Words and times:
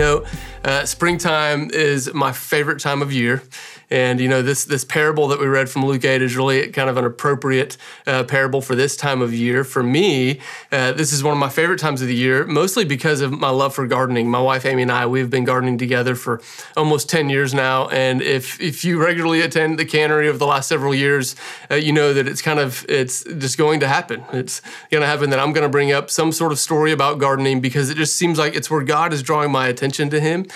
know, 0.00 0.24
uh, 0.64 0.84
springtime 0.86 1.70
is 1.72 2.12
my 2.14 2.32
favorite 2.32 2.80
time 2.80 3.02
of 3.02 3.12
year. 3.12 3.42
And 3.90 4.20
you 4.20 4.28
know 4.28 4.40
this 4.40 4.64
this 4.64 4.84
parable 4.84 5.26
that 5.28 5.40
we 5.40 5.46
read 5.46 5.68
from 5.68 5.84
Luke 5.84 6.04
eight 6.04 6.22
is 6.22 6.36
really 6.36 6.68
kind 6.68 6.88
of 6.88 6.96
an 6.96 7.04
appropriate 7.04 7.76
uh, 8.06 8.24
parable 8.24 8.60
for 8.60 8.74
this 8.74 8.96
time 8.96 9.20
of 9.20 9.34
year. 9.34 9.64
For 9.64 9.82
me, 9.82 10.40
uh, 10.70 10.92
this 10.92 11.12
is 11.12 11.24
one 11.24 11.32
of 11.32 11.38
my 11.38 11.48
favorite 11.48 11.80
times 11.80 12.00
of 12.00 12.08
the 12.08 12.14
year, 12.14 12.46
mostly 12.46 12.84
because 12.84 13.20
of 13.20 13.32
my 13.32 13.50
love 13.50 13.74
for 13.74 13.86
gardening. 13.86 14.30
My 14.30 14.40
wife 14.40 14.64
Amy 14.64 14.82
and 14.82 14.92
I 14.92 15.06
we've 15.06 15.30
been 15.30 15.44
gardening 15.44 15.76
together 15.76 16.14
for 16.14 16.40
almost 16.76 17.10
ten 17.10 17.28
years 17.28 17.52
now. 17.52 17.88
And 17.88 18.22
if 18.22 18.60
if 18.60 18.84
you 18.84 19.02
regularly 19.02 19.40
attend 19.40 19.78
the 19.78 19.84
cannery 19.84 20.28
over 20.28 20.38
the 20.38 20.46
last 20.46 20.68
several 20.68 20.94
years, 20.94 21.34
uh, 21.70 21.74
you 21.74 21.92
know 21.92 22.14
that 22.14 22.28
it's 22.28 22.42
kind 22.42 22.60
of 22.60 22.86
it's 22.88 23.24
just 23.24 23.58
going 23.58 23.80
to 23.80 23.88
happen. 23.88 24.24
It's 24.32 24.62
going 24.90 25.02
to 25.02 25.08
happen 25.08 25.30
that 25.30 25.40
I'm 25.40 25.52
going 25.52 25.64
to 25.64 25.68
bring 25.68 25.90
up 25.90 26.10
some 26.10 26.30
sort 26.30 26.52
of 26.52 26.58
story 26.60 26.92
about 26.92 27.18
gardening 27.18 27.60
because 27.60 27.90
it 27.90 27.96
just 27.96 28.14
seems 28.14 28.38
like 28.38 28.54
it's 28.54 28.70
where 28.70 28.82
God 28.82 29.12
is 29.12 29.22
drawing 29.22 29.50
my 29.50 29.66
attention 29.66 30.10
to 30.10 30.20
Him. 30.20 30.46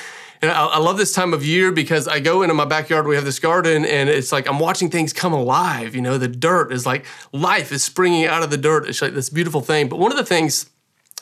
And 0.44 0.52
I, 0.52 0.66
I, 0.66 0.78
love 0.78 0.98
this 0.98 1.14
time 1.14 1.32
of 1.32 1.42
year 1.42 1.72
because 1.72 2.06
I 2.06 2.20
go 2.20 2.42
into 2.42 2.52
my 2.52 2.66
backyard. 2.66 3.06
We 3.06 3.14
have 3.14 3.24
this 3.24 3.38
garden, 3.38 3.86
and 3.86 4.10
it's 4.10 4.30
like 4.30 4.46
I'm 4.46 4.58
watching 4.58 4.90
things 4.90 5.14
come 5.14 5.32
alive. 5.32 5.94
You 5.94 6.02
know, 6.02 6.18
the 6.18 6.28
dirt 6.28 6.70
is 6.70 6.84
like 6.84 7.06
life 7.32 7.72
is 7.72 7.82
springing 7.82 8.26
out 8.26 8.42
of 8.42 8.50
the 8.50 8.58
dirt. 8.58 8.86
It's 8.86 9.00
like 9.00 9.14
this 9.14 9.30
beautiful 9.30 9.62
thing. 9.62 9.88
But 9.88 9.98
one 9.98 10.12
of 10.12 10.18
the 10.18 10.24
things 10.24 10.66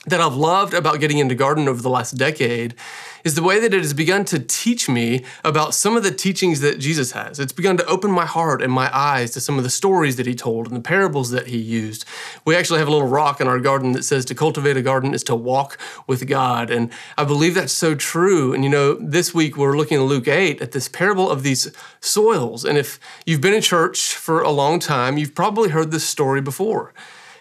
that 0.06 0.20
I've 0.20 0.34
loved 0.34 0.74
about 0.74 0.98
getting 0.98 1.18
into 1.18 1.34
garden 1.34 1.68
over 1.68 1.80
the 1.80 1.90
last 1.90 2.12
decade 2.12 2.74
is 3.22 3.36
the 3.36 3.42
way 3.42 3.60
that 3.60 3.72
it 3.72 3.82
has 3.82 3.94
begun 3.94 4.24
to 4.24 4.38
teach 4.40 4.88
me 4.88 5.24
about 5.44 5.74
some 5.74 5.96
of 5.96 6.02
the 6.02 6.10
teachings 6.10 6.60
that 6.60 6.80
Jesus 6.80 7.12
has. 7.12 7.38
It's 7.38 7.52
begun 7.52 7.76
to 7.76 7.86
open 7.86 8.10
my 8.10 8.26
heart 8.26 8.62
and 8.62 8.72
my 8.72 8.90
eyes 8.92 9.30
to 9.32 9.40
some 9.40 9.58
of 9.58 9.64
the 9.64 9.70
stories 9.70 10.16
that 10.16 10.26
he 10.26 10.34
told 10.34 10.66
and 10.66 10.74
the 10.74 10.80
parables 10.80 11.30
that 11.30 11.46
he 11.46 11.58
used. 11.58 12.04
We 12.44 12.56
actually 12.56 12.80
have 12.80 12.88
a 12.88 12.90
little 12.90 13.06
rock 13.06 13.40
in 13.40 13.46
our 13.46 13.60
garden 13.60 13.92
that 13.92 14.02
says 14.02 14.24
to 14.24 14.34
cultivate 14.34 14.76
a 14.76 14.82
garden 14.82 15.14
is 15.14 15.22
to 15.24 15.36
walk 15.36 15.78
with 16.08 16.26
God. 16.26 16.68
And 16.68 16.90
I 17.16 17.22
believe 17.22 17.54
that's 17.54 17.72
so 17.72 17.94
true. 17.94 18.52
And 18.52 18.64
you 18.64 18.70
know, 18.70 18.94
this 18.94 19.32
week 19.32 19.56
we're 19.56 19.76
looking 19.76 19.98
at 19.98 20.04
Luke 20.04 20.26
8 20.26 20.60
at 20.60 20.72
this 20.72 20.88
parable 20.88 21.30
of 21.30 21.44
these 21.44 21.70
soils. 22.00 22.64
And 22.64 22.76
if 22.76 22.98
you've 23.24 23.40
been 23.40 23.54
in 23.54 23.62
church 23.62 24.14
for 24.14 24.42
a 24.42 24.50
long 24.50 24.80
time, 24.80 25.16
you've 25.16 25.34
probably 25.34 25.68
heard 25.68 25.92
this 25.92 26.04
story 26.04 26.40
before. 26.40 26.92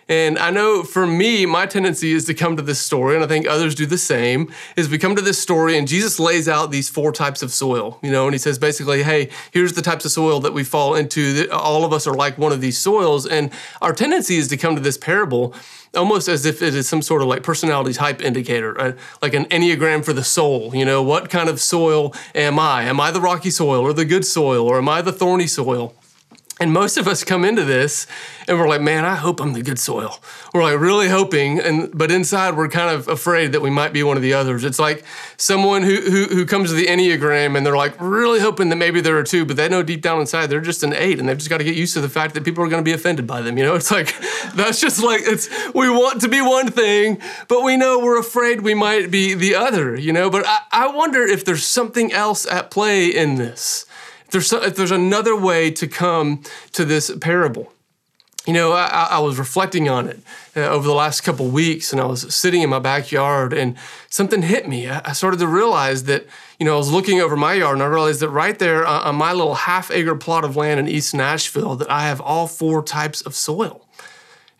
And 0.08 0.38
I 0.38 0.50
know 0.50 0.84
for 0.84 1.08
me, 1.08 1.46
my 1.46 1.66
tendency 1.66 2.12
is 2.12 2.26
to 2.26 2.34
come 2.34 2.56
to 2.58 2.62
this 2.62 2.80
story, 2.80 3.16
and 3.16 3.24
I 3.24 3.28
think 3.28 3.48
others 3.48 3.76
do 3.76 3.86
the 3.86 3.98
same, 3.98 4.52
is 4.76 4.90
we 4.90 4.98
come 4.98 5.16
to 5.16 5.22
this 5.22 5.42
story 5.42 5.78
and 5.78 5.88
Jesus 5.88 6.20
lays 6.20 6.50
out 6.50 6.72
these 6.72 6.90
four 6.90 7.12
types 7.12 7.42
of 7.42 7.52
soil, 7.52 8.00
you 8.02 8.12
know, 8.12 8.26
and 8.26 8.34
he 8.34 8.38
says 8.40 8.60
basically, 8.60 9.04
hey, 9.04 9.30
here's 9.52 9.74
the 9.74 9.82
types 9.82 10.06
of 10.06 10.12
soil 10.12 10.40
that 10.42 10.54
we 10.54 10.64
fall 10.64 10.96
into. 10.96 11.48
All 11.52 11.86
of 11.86 11.94
us 11.94 12.08
are 12.08 12.14
like 12.14 12.38
one 12.38 12.52
of 12.52 12.62
these 12.62 12.78
soils. 12.78 13.26
And 13.26 13.52
our 13.82 13.94
tendency 13.94 14.38
is 14.38 14.48
to 14.50 14.58
come 14.58 14.76
to 14.76 14.82
this 14.82 14.98
parable 14.98 15.54
almost 15.94 16.28
as 16.28 16.46
if 16.46 16.62
it 16.62 16.74
is 16.74 16.88
some 16.88 17.02
sort 17.02 17.22
of 17.22 17.28
like 17.28 17.44
personality 17.44 17.94
type 17.94 18.22
indicator, 18.22 18.80
uh, 18.80 18.94
like 19.22 19.34
an 19.34 19.46
enneagram 19.46 20.04
for 20.04 20.14
the 20.14 20.24
soul. 20.24 20.74
You 20.74 20.86
know, 20.86 21.04
what 21.04 21.30
kind 21.30 21.50
of 21.50 21.60
soil 21.60 22.14
am 22.34 22.60
I? 22.60 22.84
Am 22.84 23.00
I 23.00 23.12
the 23.12 23.22
rocky 23.22 23.50
soil 23.50 23.82
or 23.82 23.94
the 23.94 24.06
good 24.06 24.26
soil, 24.26 24.68
or 24.68 24.78
am 24.78 24.88
I 24.88 25.02
the 25.02 25.12
thorny 25.12 25.48
soil? 25.48 25.94
And 26.62 26.72
most 26.72 26.98
of 26.98 27.08
us 27.08 27.24
come 27.24 27.44
into 27.44 27.66
this 27.66 28.06
and 28.48 28.60
we're 28.60 28.68
like, 28.68 28.82
man, 28.82 29.04
I 29.04 29.16
hope 29.16 29.42
I'm 29.42 29.54
the 29.54 29.64
good 29.64 29.80
soil. 29.80 30.20
We're 30.54 30.62
like 30.62 30.80
really 30.80 31.10
hoping, 31.10 31.60
and 31.60 31.90
but 31.92 32.12
inside 32.12 32.56
we're 32.56 32.68
kind 32.68 32.94
of 32.94 33.08
afraid 33.08 33.54
that 33.54 33.62
we 33.62 33.72
might 33.72 33.94
be 33.94 34.04
one 34.04 34.16
of 34.16 34.22
the 34.22 34.34
others. 34.34 34.64
It's 34.64 34.78
like 34.78 35.04
someone 35.38 35.82
who 35.82 35.96
who, 36.02 36.26
who 36.26 36.46
comes 36.46 36.70
to 36.70 36.76
the 36.76 36.86
Enneagram 36.86 37.58
and 37.58 37.66
they're 37.66 37.76
like 37.76 38.00
really 38.00 38.40
hoping 38.40 38.70
that 38.70 38.76
maybe 38.76 39.02
they're 39.02 39.18
a 39.18 39.26
two, 39.26 39.44
but 39.44 39.56
they 39.56 39.70
know 39.70 39.82
deep 39.82 40.04
down 40.04 40.20
inside 40.20 40.48
they're 40.48 40.62
just 40.62 40.84
an 40.84 40.94
eight, 40.94 41.20
and 41.20 41.28
they've 41.28 41.38
just 41.38 41.50
got 41.50 41.58
to 41.58 41.64
get 41.64 41.76
used 41.76 41.96
to 41.96 42.02
the 42.02 42.10
fact 42.10 42.36
that 42.36 42.44
people 42.44 42.64
are 42.64 42.70
going 42.70 42.84
to 42.84 42.88
be 42.88 42.94
offended 42.94 43.26
by 43.26 43.42
them. 43.42 43.58
You 43.58 43.64
know, 43.64 43.74
it's 43.74 43.90
like 43.90 44.14
that's 44.54 44.80
just 44.80 45.02
like 45.02 45.22
it's 45.24 45.50
we 45.74 45.90
want 45.90 46.22
to 46.22 46.30
be 46.30 46.42
one 46.42 46.70
thing, 46.70 47.20
but 47.48 47.64
we 47.64 47.76
know 47.76 47.98
we're 47.98 48.20
afraid 48.20 48.62
we 48.62 48.76
might 48.76 49.10
be 49.10 49.34
the 49.34 49.56
other. 49.56 49.96
You 49.98 50.14
know, 50.14 50.30
but 50.30 50.46
I, 50.46 50.60
I 50.72 50.88
wonder 50.96 51.24
if 51.24 51.44
there's 51.44 51.66
something 51.66 52.14
else 52.14 52.46
at 52.46 52.70
play 52.70 53.08
in 53.08 53.34
this 53.36 53.88
there's, 54.32 54.52
if 54.52 54.76
there's 54.76 54.92
another 54.92 55.36
way 55.36 55.72
to 55.72 55.88
come 55.88 56.44
to 56.74 56.86
this 56.86 57.16
parable. 57.20 57.72
You 58.48 58.54
know, 58.54 58.72
I, 58.72 59.10
I 59.12 59.20
was 59.20 59.38
reflecting 59.38 59.88
on 59.88 60.08
it 60.08 60.20
uh, 60.56 60.62
over 60.62 60.88
the 60.88 60.96
last 60.96 61.22
couple 61.22 61.48
weeks, 61.50 61.92
and 61.92 62.02
I 62.02 62.06
was 62.06 62.34
sitting 62.34 62.64
in 62.64 62.72
my 62.72 62.80
backyard, 62.80 63.54
and 63.54 63.78
something 64.10 64.42
hit 64.42 64.68
me. 64.68 64.90
I, 64.90 65.02
I, 65.06 65.14
started 65.14 65.40
to 65.42 65.48
realize 65.48 66.06
that, 66.06 66.26
you 66.60 66.66
know, 66.66 66.74
I 66.74 66.78
was 66.78 66.92
looking 66.92 67.22
over 67.22 67.36
my 67.36 67.54
yard, 67.54 67.76
and 67.76 67.84
I 67.84 67.86
realized 67.86 68.20
that 68.22 68.30
right 68.30 68.58
there 68.58 68.84
uh, 68.84 69.02
on 69.02 69.16
my 69.16 69.32
little 69.32 69.54
half-acre 69.54 70.16
plot 70.16 70.44
of 70.44 70.56
land 70.56 70.80
in 70.80 70.88
East 70.88 71.14
Nashville, 71.14 71.76
that 71.76 71.92
I 71.92 72.08
have 72.08 72.20
all 72.20 72.48
four 72.48 72.82
types 72.82 73.22
of 73.22 73.36
soil. 73.36 73.86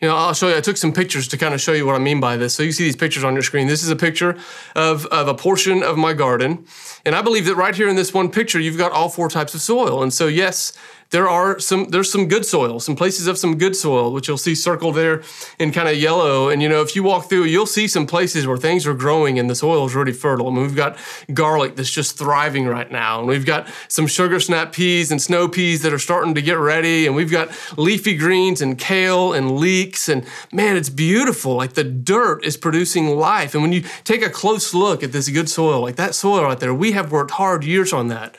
You 0.02 0.08
know, 0.08 0.16
I'll 0.16 0.34
show 0.34 0.48
you. 0.48 0.56
I 0.56 0.60
took 0.60 0.76
some 0.76 0.92
pictures 0.92 1.28
to 1.28 1.38
kind 1.38 1.54
of 1.54 1.60
show 1.60 1.72
you 1.72 1.86
what 1.86 1.94
I 1.94 2.00
mean 2.00 2.18
by 2.18 2.36
this. 2.36 2.56
So 2.56 2.64
you 2.64 2.72
see 2.72 2.82
these 2.82 2.96
pictures 2.96 3.22
on 3.22 3.34
your 3.34 3.44
screen. 3.44 3.68
This 3.68 3.84
is 3.84 3.88
a 3.88 3.94
picture 3.94 4.36
of, 4.74 5.06
of 5.06 5.28
a 5.28 5.34
portion 5.34 5.84
of 5.84 5.96
my 5.96 6.12
garden. 6.12 6.66
And 7.06 7.14
I 7.14 7.22
believe 7.22 7.44
that 7.46 7.54
right 7.54 7.72
here 7.72 7.88
in 7.88 7.94
this 7.94 8.12
one 8.12 8.28
picture, 8.28 8.58
you've 8.58 8.76
got 8.76 8.90
all 8.90 9.08
four 9.08 9.28
types 9.28 9.54
of 9.54 9.60
soil. 9.60 10.02
And 10.02 10.12
so, 10.12 10.26
yes, 10.26 10.72
there 11.12 11.28
are 11.28 11.58
some 11.58 11.84
there's 11.90 12.10
some 12.10 12.26
good 12.26 12.44
soil, 12.44 12.80
some 12.80 12.96
places 12.96 13.26
of 13.26 13.36
some 13.38 13.58
good 13.58 13.76
soil, 13.76 14.12
which 14.12 14.28
you'll 14.28 14.38
see 14.38 14.54
circled 14.54 14.96
there 14.96 15.22
in 15.58 15.70
kind 15.70 15.88
of 15.88 15.96
yellow. 15.96 16.48
And 16.48 16.62
you 16.62 16.68
know, 16.68 16.80
if 16.80 16.96
you 16.96 17.02
walk 17.02 17.28
through, 17.28 17.44
you'll 17.44 17.66
see 17.66 17.86
some 17.86 18.06
places 18.06 18.46
where 18.46 18.56
things 18.56 18.86
are 18.86 18.94
growing 18.94 19.38
and 19.38 19.48
the 19.48 19.54
soil 19.54 19.86
is 19.86 19.94
really 19.94 20.12
fertile. 20.12 20.48
I 20.48 20.50
mean, 20.50 20.62
we've 20.62 20.74
got 20.74 20.96
garlic 21.32 21.76
that's 21.76 21.90
just 21.90 22.18
thriving 22.18 22.66
right 22.66 22.90
now, 22.90 23.18
and 23.18 23.28
we've 23.28 23.44
got 23.44 23.68
some 23.88 24.06
sugar 24.06 24.40
snap 24.40 24.72
peas 24.72 25.12
and 25.12 25.20
snow 25.20 25.48
peas 25.48 25.82
that 25.82 25.92
are 25.92 25.98
starting 25.98 26.34
to 26.34 26.42
get 26.42 26.58
ready, 26.58 27.06
and 27.06 27.14
we've 27.14 27.30
got 27.30 27.50
leafy 27.76 28.16
greens 28.16 28.62
and 28.62 28.78
kale 28.78 29.34
and 29.34 29.58
leeks, 29.58 30.08
and 30.08 30.26
man, 30.50 30.76
it's 30.76 30.88
beautiful. 30.88 31.54
Like 31.54 31.74
the 31.74 31.84
dirt 31.84 32.42
is 32.42 32.56
producing 32.56 33.08
life. 33.18 33.52
And 33.52 33.62
when 33.62 33.72
you 33.72 33.82
take 34.04 34.22
a 34.22 34.30
close 34.30 34.72
look 34.72 35.02
at 35.02 35.12
this 35.12 35.28
good 35.28 35.50
soil, 35.50 35.82
like 35.82 35.96
that 35.96 36.14
soil 36.14 36.42
right 36.44 36.58
there, 36.58 36.72
we 36.72 36.92
have 36.92 37.12
worked 37.12 37.32
hard 37.32 37.64
years 37.64 37.92
on 37.92 38.08
that. 38.08 38.34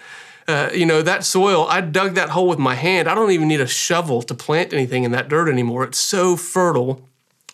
Uh, 0.48 0.70
you 0.74 0.86
know, 0.86 1.02
that 1.02 1.24
soil, 1.24 1.66
I 1.70 1.82
dug 1.82 2.16
that 2.16 2.30
hole 2.30 2.48
with 2.48 2.60
my 2.60 2.76
hand. 2.76 3.08
I 3.08 3.16
don't 3.16 3.32
even 3.32 3.48
need 3.48 3.62
a 3.62 3.68
shovel 3.68 4.22
to 4.24 4.34
plant 4.34 4.74
anything 4.74 5.04
in 5.04 5.12
that 5.12 5.30
dirt 5.30 5.48
anymore. 5.48 5.84
It's 5.86 6.00
so 6.00 6.36
fertile. 6.36 7.08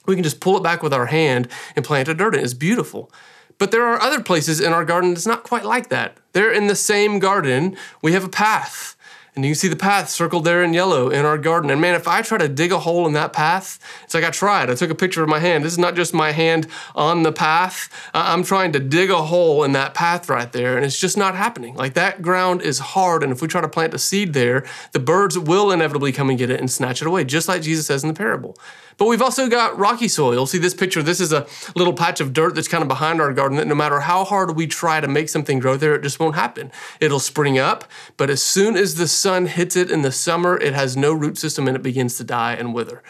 We 0.06 0.16
can 0.16 0.24
just 0.24 0.40
pull 0.40 0.58
it 0.58 0.64
back 0.64 0.82
with 0.82 0.94
our 0.94 1.06
hand 1.06 1.48
and 1.76 1.86
plant 1.86 2.08
a 2.08 2.16
dirt 2.16 2.34
in. 2.34 2.44
It's 2.44 2.56
beautiful. 2.56 3.12
But 3.60 3.72
there 3.72 3.86
are 3.86 4.02
other 4.02 4.24
places 4.24 4.60
in 4.60 4.74
our 4.74 4.86
garden 4.86 5.14
that's 5.14 5.28
not 5.28 5.44
quite 5.44 5.66
like 5.66 5.90
that. 5.90 6.18
They're 6.34 6.52
in 6.52 6.68
the 6.68 6.76
same 6.76 7.20
garden. 7.20 7.78
We 8.02 8.14
have 8.14 8.24
a 8.24 8.30
path. 8.30 8.96
And 9.40 9.46
you 9.46 9.52
can 9.52 9.60
see 9.60 9.68
the 9.70 9.78
path 9.78 10.10
circled 10.10 10.44
there 10.44 10.62
in 10.62 10.74
yellow 10.74 11.10
in 11.10 11.24
our 11.24 11.38
garden. 11.38 11.70
And 11.70 11.80
man, 11.80 11.96
if 11.96 12.10
I 12.10 12.22
try 12.22 12.38
to 12.38 12.50
dig 12.50 12.74
a 12.74 12.80
hole 12.80 13.08
in 13.08 13.14
that 13.14 13.32
path, 13.32 13.80
it's 14.04 14.14
like 14.14 14.26
I 14.26 14.32
tried. 14.32 14.70
I 14.70 14.76
took 14.76 14.90
a 14.90 14.96
picture 14.96 15.24
of 15.24 15.30
my 15.30 15.40
hand. 15.40 15.64
This 15.64 15.72
is 15.72 15.78
not 15.78 15.96
just 15.96 16.14
my 16.14 16.34
hand 16.34 16.68
on 16.94 17.24
the 17.24 17.32
path. 17.32 17.90
I'm 18.14 18.44
trying 18.44 18.74
to 18.74 18.80
dig 18.80 19.10
a 19.10 19.22
hole 19.22 19.64
in 19.64 19.72
that 19.72 19.94
path 19.94 20.28
right 20.28 20.52
there, 20.52 20.76
and 20.76 20.86
it's 20.86 21.00
just 21.00 21.16
not 21.16 21.36
happening. 21.36 21.76
Like 21.76 21.94
that 21.94 22.22
ground 22.22 22.62
is 22.62 22.80
hard, 22.80 23.24
and 23.24 23.32
if 23.32 23.42
we 23.42 23.48
try 23.48 23.62
to 23.62 23.70
plant 23.70 23.94
a 23.94 23.98
seed 23.98 24.34
there, 24.34 24.66
the 24.92 25.00
birds 25.00 25.40
will 25.40 25.72
inevitably 25.72 26.12
come 26.12 26.30
and 26.30 26.38
get 26.38 26.50
it 26.50 26.60
and 26.60 26.70
snatch 26.70 27.02
it 27.02 27.08
away, 27.08 27.24
just 27.24 27.48
like 27.48 27.62
Jesus 27.62 27.88
says 27.88 28.04
in 28.04 28.10
the 28.10 28.14
parable. 28.14 28.58
But 29.00 29.08
we've 29.08 29.22
also 29.22 29.48
got 29.48 29.80
rocky 29.80 30.10
soil. 30.10 30.46
See 30.46 30.58
this 30.58 30.74
picture? 30.74 31.02
This 31.02 31.22
is 31.22 31.32
a 31.32 31.48
little 31.74 31.94
patch 31.94 32.20
of 32.20 32.34
dirt 32.34 32.54
that's 32.54 32.68
kind 32.68 32.82
of 32.82 32.90
behind 32.90 33.22
our 33.22 33.34
garden 33.34 33.58
that 33.58 33.66
no 33.66 33.74
matter 33.74 34.02
how 34.02 34.26
hard 34.26 34.58
we 34.58 34.68
try 34.68 35.00
to 35.00 35.08
make 35.08 35.30
something 35.30 35.58
grow 35.58 35.78
there, 35.78 35.96
it 35.96 36.04
just 36.04 36.20
won't 36.20 36.36
happen. 36.36 36.70
It'll 37.00 37.22
spring 37.22 37.58
up, 37.58 37.86
but 38.18 38.30
as 38.30 38.44
soon 38.44 38.76
as 38.76 38.96
the 38.96 39.08
sun 39.08 39.48
hits 39.48 39.78
it 39.78 39.90
in 39.90 40.02
the 40.02 40.12
summer, 40.12 40.58
it 40.58 40.74
has 40.74 40.98
no 40.98 41.14
root 41.14 41.38
system 41.38 41.66
and 41.68 41.78
it 41.78 41.82
begins 41.82 42.18
to 42.18 42.26
die 42.26 42.54
and 42.54 42.74
wither. 42.74 43.02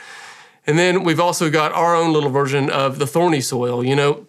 And 0.67 0.77
then 0.77 1.03
we've 1.03 1.19
also 1.19 1.49
got 1.49 1.71
our 1.71 1.95
own 1.95 2.13
little 2.13 2.29
version 2.29 2.69
of 2.69 2.99
the 2.99 3.07
thorny 3.07 3.41
soil. 3.41 3.83
You 3.83 3.95
know, 3.95 4.27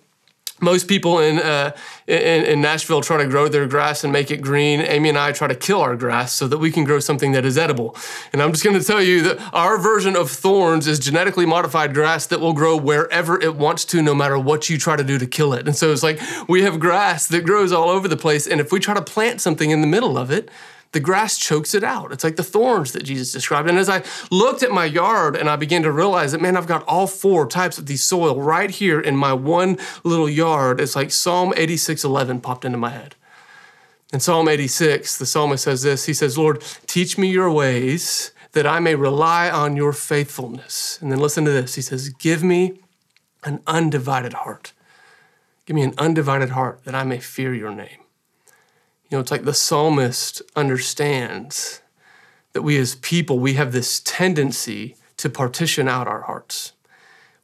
most 0.60 0.88
people 0.88 1.18
in, 1.18 1.38
uh, 1.38 1.74
in, 2.06 2.44
in 2.44 2.60
Nashville 2.60 3.00
try 3.00 3.16
to 3.16 3.26
grow 3.26 3.48
their 3.48 3.66
grass 3.66 4.04
and 4.04 4.12
make 4.12 4.30
it 4.30 4.40
green. 4.42 4.80
Amy 4.80 5.08
and 5.08 5.18
I 5.18 5.32
try 5.32 5.48
to 5.48 5.54
kill 5.54 5.80
our 5.80 5.96
grass 5.96 6.32
so 6.32 6.46
that 6.48 6.58
we 6.58 6.70
can 6.70 6.84
grow 6.84 7.00
something 7.00 7.32
that 7.32 7.44
is 7.44 7.56
edible. 7.56 7.96
And 8.32 8.42
I'm 8.42 8.52
just 8.52 8.64
going 8.64 8.78
to 8.78 8.84
tell 8.84 9.02
you 9.02 9.22
that 9.22 9.38
our 9.52 9.78
version 9.78 10.16
of 10.16 10.30
thorns 10.30 10.86
is 10.86 10.98
genetically 10.98 11.46
modified 11.46 11.94
grass 11.94 12.26
that 12.26 12.40
will 12.40 12.52
grow 12.52 12.76
wherever 12.76 13.40
it 13.40 13.56
wants 13.56 13.84
to, 13.86 14.02
no 14.02 14.14
matter 14.14 14.38
what 14.38 14.68
you 14.68 14.78
try 14.78 14.96
to 14.96 15.04
do 15.04 15.18
to 15.18 15.26
kill 15.26 15.52
it. 15.54 15.66
And 15.66 15.76
so 15.76 15.92
it's 15.92 16.02
like 16.02 16.20
we 16.48 16.62
have 16.62 16.78
grass 16.78 17.26
that 17.28 17.44
grows 17.44 17.72
all 17.72 17.88
over 17.88 18.08
the 18.08 18.16
place, 18.16 18.46
and 18.46 18.60
if 18.60 18.72
we 18.72 18.80
try 18.80 18.94
to 18.94 19.02
plant 19.02 19.40
something 19.40 19.70
in 19.70 19.80
the 19.80 19.86
middle 19.86 20.16
of 20.18 20.30
it, 20.30 20.50
the 20.92 21.00
grass 21.00 21.38
chokes 21.38 21.74
it 21.74 21.84
out. 21.84 22.12
It's 22.12 22.24
like 22.24 22.36
the 22.36 22.42
thorns 22.42 22.92
that 22.92 23.04
Jesus 23.04 23.32
described. 23.32 23.68
And 23.68 23.78
as 23.78 23.88
I 23.88 24.02
looked 24.30 24.62
at 24.62 24.72
my 24.72 24.84
yard 24.84 25.36
and 25.36 25.48
I 25.48 25.56
began 25.56 25.82
to 25.82 25.92
realize 25.92 26.32
that, 26.32 26.40
man, 26.40 26.56
I've 26.56 26.66
got 26.66 26.84
all 26.84 27.06
four 27.06 27.46
types 27.46 27.78
of 27.78 27.86
these 27.86 28.02
soil 28.02 28.40
right 28.40 28.70
here 28.70 29.00
in 29.00 29.16
my 29.16 29.32
one 29.32 29.78
little 30.02 30.28
yard, 30.28 30.80
it's 30.80 30.96
like 30.96 31.12
Psalm 31.12 31.52
86 31.56 32.02
11 32.02 32.40
popped 32.40 32.64
into 32.64 32.78
my 32.78 32.90
head. 32.90 33.14
In 34.12 34.18
Psalm 34.18 34.48
86, 34.48 35.18
the 35.18 35.26
psalmist 35.26 35.62
says 35.62 35.82
this 35.82 36.06
He 36.06 36.14
says, 36.14 36.36
Lord, 36.36 36.62
teach 36.86 37.16
me 37.16 37.30
your 37.30 37.50
ways 37.50 38.32
that 38.52 38.66
I 38.66 38.80
may 38.80 38.96
rely 38.96 39.48
on 39.48 39.76
your 39.76 39.92
faithfulness. 39.92 40.98
And 41.00 41.12
then 41.12 41.20
listen 41.20 41.44
to 41.44 41.52
this 41.52 41.76
He 41.76 41.82
says, 41.82 42.08
Give 42.08 42.42
me 42.42 42.80
an 43.44 43.60
undivided 43.68 44.32
heart. 44.32 44.72
Give 45.66 45.76
me 45.76 45.82
an 45.82 45.94
undivided 45.98 46.50
heart 46.50 46.82
that 46.84 46.96
I 46.96 47.04
may 47.04 47.20
fear 47.20 47.54
your 47.54 47.72
name. 47.72 47.99
You 49.10 49.16
know, 49.16 49.20
it's 49.20 49.32
like 49.32 49.44
the 49.44 49.54
psalmist 49.54 50.40
understands 50.54 51.82
that 52.52 52.62
we 52.62 52.78
as 52.78 52.94
people, 52.96 53.40
we 53.40 53.54
have 53.54 53.72
this 53.72 54.00
tendency 54.00 54.96
to 55.16 55.28
partition 55.28 55.88
out 55.88 56.06
our 56.06 56.22
hearts. 56.22 56.72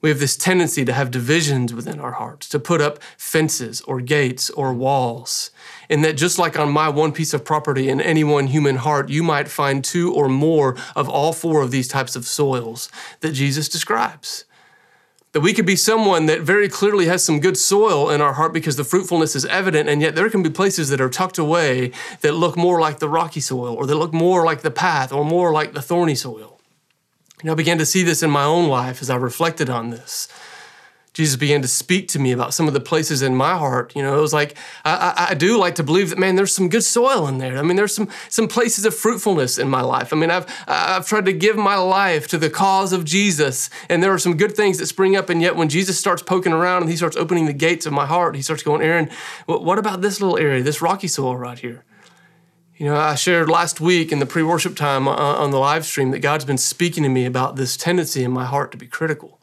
We 0.01 0.11
have 0.11 0.21
this 0.21 0.37
tendency 0.37 0.85
to 0.85 0.93
have 0.93 1.11
divisions 1.11 1.75
within 1.75 1.99
our 1.99 2.13
hearts, 2.13 2.49
to 2.51 2.61
put 2.61 2.81
up 2.81 3.01
fences 3.17 3.81
or 3.83 4.01
gates 4.01 4.51
or 4.51 4.73
walls. 4.73 5.51
And 5.91 6.05
that 6.05 6.17
just 6.17 6.39
like 6.39 6.57
on 6.57 6.71
my 6.71 6.89
one 6.89 7.11
piece 7.13 7.35
of 7.35 7.45
property 7.45 7.89
in 7.89 8.01
any 8.01 8.23
one 8.23 8.47
human 8.47 8.77
heart, 8.77 9.09
you 9.09 9.25
might 9.25 9.49
find 9.49 9.83
two 9.83 10.15
or 10.15 10.29
more 10.29 10.77
of 10.95 11.09
all 11.09 11.33
four 11.33 11.63
of 11.63 11.73
these 11.73 11.89
types 11.89 12.15
of 12.15 12.27
soils 12.27 12.89
that 13.21 13.33
Jesus 13.33 13.69
describes. 13.69 14.45
That 15.37 15.43
we 15.43 15.53
could 15.53 15.67
be 15.67 15.77
someone 15.77 16.25
that 16.27 16.41
very 16.41 16.67
clearly 16.67 17.05
has 17.09 17.23
some 17.23 17.41
good 17.41 17.59
soil 17.59 18.09
in 18.09 18.23
our 18.23 18.33
heart 18.33 18.55
because 18.55 18.77
the 18.77 18.85
fruitfulness 18.85 19.37
is 19.37 19.45
evident, 19.45 19.87
and 19.87 20.01
yet 20.01 20.15
there 20.15 20.31
can 20.31 20.43
be 20.43 20.49
places 20.49 20.89
that 20.89 20.99
are 20.99 21.11
tucked 21.11 21.37
away 21.37 21.93
that 22.23 22.33
look 22.33 22.57
more 22.57 22.81
like 22.81 23.01
the 23.01 23.09
rocky 23.11 23.41
soil, 23.41 23.75
or 23.75 23.85
that 23.85 23.97
look 23.97 24.15
more 24.15 24.47
like 24.47 24.63
the 24.63 24.71
path, 24.71 25.13
or 25.13 25.27
more 25.27 25.53
like 25.53 25.75
the 25.75 25.83
thorny 25.83 26.15
soil. 26.15 26.59
And 27.43 27.51
I 27.51 27.55
began 27.55 27.77
to 27.77 27.85
see 27.85 28.03
this 28.03 28.23
in 28.23 28.31
my 28.31 28.45
own 28.45 28.71
life 28.71 29.03
as 29.03 29.11
I 29.11 29.17
reflected 29.17 29.69
on 29.69 29.91
this. 29.91 30.27
Jesus 31.17 31.37
began 31.37 31.63
to 31.63 31.69
speak 31.69 32.09
to 32.09 32.19
me 32.19 32.31
about 32.31 32.53
some 32.53 32.69
of 32.69 32.75
the 32.75 32.81
places 32.81 33.23
in 33.23 33.35
my 33.35 33.57
heart. 33.57 33.97
You 33.97 34.03
know, 34.03 34.19
it 34.19 34.21
was 34.21 34.35
like 34.35 34.55
I, 34.85 35.15
I, 35.17 35.27
I, 35.31 35.35
do 35.35 35.57
like 35.57 35.77
to 35.77 35.83
believe 35.83 36.11
that 36.11 36.19
man, 36.19 36.37
there's 36.37 36.55
some 36.55 36.69
good 36.69 36.85
soil 36.85 37.27
in 37.27 37.39
there. 37.39 37.57
I 37.57 37.63
mean, 37.63 37.79
there's 37.79 37.95
some 37.95 38.11
some 38.29 38.47
places 38.47 38.85
of 38.85 38.95
fruitfulness 38.95 39.57
in 39.57 39.67
my 39.71 39.81
life. 39.81 40.13
I 40.13 40.17
mean, 40.17 40.31
I've 40.31 40.45
I've 40.69 41.07
tried 41.09 41.25
to 41.25 41.33
give 41.33 41.57
my 41.57 41.77
life 41.77 42.29
to 42.29 42.37
the 42.37 42.51
cause 42.51 42.93
of 42.93 43.07
Jesus, 43.07 43.71
and 43.89 44.03
there 44.03 44.13
are 44.13 44.19
some 44.19 44.37
good 44.37 44.55
things 44.55 44.77
that 44.77 44.89
spring 44.89 45.17
up. 45.17 45.31
And 45.31 45.41
yet, 45.41 45.57
when 45.57 45.71
Jesus 45.71 45.99
starts 45.99 46.23
poking 46.23 46.53
around 46.53 46.83
and 46.83 46.91
he 46.91 46.99
starts 46.99 47.17
opening 47.17 47.47
the 47.47 47.55
gates 47.55 47.87
of 47.87 47.95
my 47.95 48.05
heart, 48.05 48.37
he 48.37 48.43
starts 48.43 48.63
going, 48.63 48.83
Aaron, 48.83 49.09
what 49.47 49.79
about 49.79 50.03
this 50.03 50.21
little 50.21 50.37
area, 50.37 50.63
this 50.63 50.83
rocky 50.83 51.09
soil 51.09 51.35
right 51.35 51.59
here? 51.59 51.87
You 52.77 52.85
know, 52.85 52.97
I 52.97 53.15
shared 53.15 53.49
last 53.49 53.81
week 53.81 54.13
in 54.13 54.19
the 54.19 54.27
pre 54.27 54.43
worship 54.43 54.77
time 54.77 55.09
uh, 55.09 55.13
on 55.13 55.51
the 55.51 55.59
live 55.59 55.87
stream 55.87 56.11
that 56.11 56.19
God's 56.19 56.45
been 56.45 56.59
speaking 56.59 57.05
to 57.05 57.09
me 57.09 57.25
about 57.25 57.57
this 57.57 57.75
tendency 57.75 58.23
in 58.23 58.33
my 58.33 58.45
heart 58.45 58.71
to 58.73 58.77
be 58.77 58.87
critical 58.87 59.36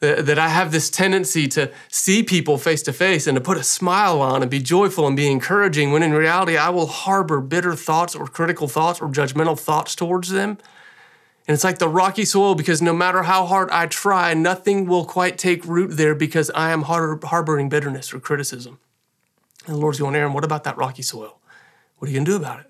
that 0.00 0.38
I 0.38 0.48
have 0.48 0.72
this 0.72 0.88
tendency 0.88 1.46
to 1.48 1.70
see 1.88 2.22
people 2.22 2.56
face 2.56 2.82
to 2.82 2.92
face 2.92 3.26
and 3.26 3.36
to 3.36 3.40
put 3.40 3.58
a 3.58 3.62
smile 3.62 4.22
on 4.22 4.40
and 4.40 4.50
be 4.50 4.58
joyful 4.58 5.06
and 5.06 5.14
be 5.14 5.30
encouraging 5.30 5.92
when 5.92 6.02
in 6.02 6.12
reality 6.12 6.56
I 6.56 6.70
will 6.70 6.86
harbor 6.86 7.40
bitter 7.40 7.74
thoughts 7.74 8.14
or 8.14 8.26
critical 8.26 8.66
thoughts 8.66 9.00
or 9.00 9.08
judgmental 9.08 9.58
thoughts 9.58 9.94
towards 9.94 10.30
them. 10.30 10.56
And 11.46 11.54
it's 11.54 11.64
like 11.64 11.78
the 11.78 11.88
rocky 11.88 12.24
soil 12.24 12.54
because 12.54 12.80
no 12.80 12.94
matter 12.94 13.24
how 13.24 13.44
hard 13.44 13.70
I 13.70 13.86
try, 13.86 14.32
nothing 14.32 14.86
will 14.86 15.04
quite 15.04 15.36
take 15.36 15.64
root 15.66 15.96
there 15.96 16.14
because 16.14 16.50
I 16.50 16.70
am 16.70 16.82
har- 16.82 17.18
harboring 17.22 17.68
bitterness 17.68 18.14
or 18.14 18.20
criticism. 18.20 18.78
And 19.66 19.76
the 19.76 19.80
Lord's 19.80 19.98
going, 19.98 20.14
Aaron, 20.14 20.32
what 20.32 20.44
about 20.44 20.64
that 20.64 20.78
rocky 20.78 21.02
soil? 21.02 21.38
What 21.98 22.08
are 22.08 22.10
you 22.10 22.16
going 22.16 22.24
to 22.24 22.30
do 22.30 22.36
about 22.36 22.60
it? 22.60 22.69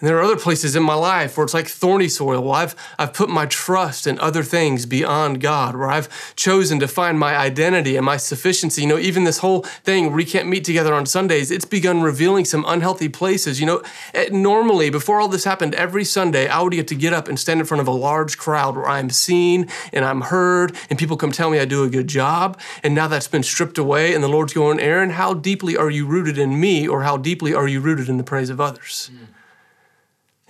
And 0.00 0.08
there 0.08 0.16
are 0.16 0.22
other 0.22 0.38
places 0.38 0.74
in 0.74 0.82
my 0.82 0.94
life 0.94 1.36
where 1.36 1.44
it's 1.44 1.52
like 1.52 1.68
thorny 1.68 2.08
soil. 2.08 2.42
Well, 2.42 2.54
I've, 2.54 2.74
I've 2.98 3.12
put 3.12 3.28
my 3.28 3.44
trust 3.44 4.06
in 4.06 4.18
other 4.18 4.42
things 4.42 4.86
beyond 4.86 5.42
God, 5.42 5.76
where 5.76 5.90
I've 5.90 6.34
chosen 6.36 6.80
to 6.80 6.88
find 6.88 7.18
my 7.18 7.36
identity 7.36 7.96
and 7.96 8.06
my 8.06 8.16
sufficiency. 8.16 8.80
You 8.80 8.88
know, 8.88 8.98
even 8.98 9.24
this 9.24 9.38
whole 9.38 9.60
thing 9.60 10.06
where 10.06 10.16
we 10.16 10.24
can't 10.24 10.48
meet 10.48 10.64
together 10.64 10.94
on 10.94 11.04
Sundays, 11.04 11.50
it's 11.50 11.66
begun 11.66 12.00
revealing 12.00 12.46
some 12.46 12.64
unhealthy 12.66 13.10
places. 13.10 13.60
You 13.60 13.66
know, 13.66 13.82
eh, 14.14 14.30
normally, 14.32 14.88
before 14.88 15.20
all 15.20 15.28
this 15.28 15.44
happened, 15.44 15.74
every 15.74 16.04
Sunday, 16.04 16.48
I 16.48 16.62
would 16.62 16.72
get 16.72 16.88
to 16.88 16.94
get 16.94 17.12
up 17.12 17.28
and 17.28 17.38
stand 17.38 17.60
in 17.60 17.66
front 17.66 17.82
of 17.82 17.88
a 17.88 17.92
large 17.92 18.38
crowd 18.38 18.76
where 18.76 18.88
I'm 18.88 19.10
seen 19.10 19.68
and 19.92 20.02
I'm 20.06 20.22
heard, 20.22 20.74
and 20.88 20.98
people 20.98 21.18
come 21.18 21.30
tell 21.30 21.50
me 21.50 21.58
I 21.58 21.66
do 21.66 21.84
a 21.84 21.90
good 21.90 22.08
job. 22.08 22.58
And 22.82 22.94
now 22.94 23.06
that's 23.06 23.28
been 23.28 23.42
stripped 23.42 23.76
away, 23.76 24.14
and 24.14 24.24
the 24.24 24.28
Lord's 24.28 24.54
going, 24.54 24.80
Aaron, 24.80 25.10
how 25.10 25.34
deeply 25.34 25.76
are 25.76 25.90
you 25.90 26.06
rooted 26.06 26.38
in 26.38 26.58
me, 26.58 26.88
or 26.88 27.02
how 27.02 27.18
deeply 27.18 27.52
are 27.52 27.68
you 27.68 27.80
rooted 27.80 28.08
in 28.08 28.16
the 28.16 28.24
praise 28.24 28.48
of 28.48 28.62
others? 28.62 29.10
Mm. 29.12 29.39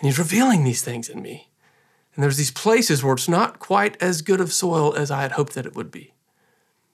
And 0.00 0.06
he's 0.06 0.18
revealing 0.18 0.64
these 0.64 0.82
things 0.82 1.08
in 1.08 1.20
me. 1.20 1.50
And 2.14 2.24
there's 2.24 2.38
these 2.38 2.50
places 2.50 3.04
where 3.04 3.14
it's 3.14 3.28
not 3.28 3.58
quite 3.58 4.00
as 4.02 4.22
good 4.22 4.40
of 4.40 4.52
soil 4.52 4.94
as 4.94 5.10
I 5.10 5.22
had 5.22 5.32
hoped 5.32 5.54
that 5.54 5.66
it 5.66 5.76
would 5.76 5.90
be. 5.90 6.14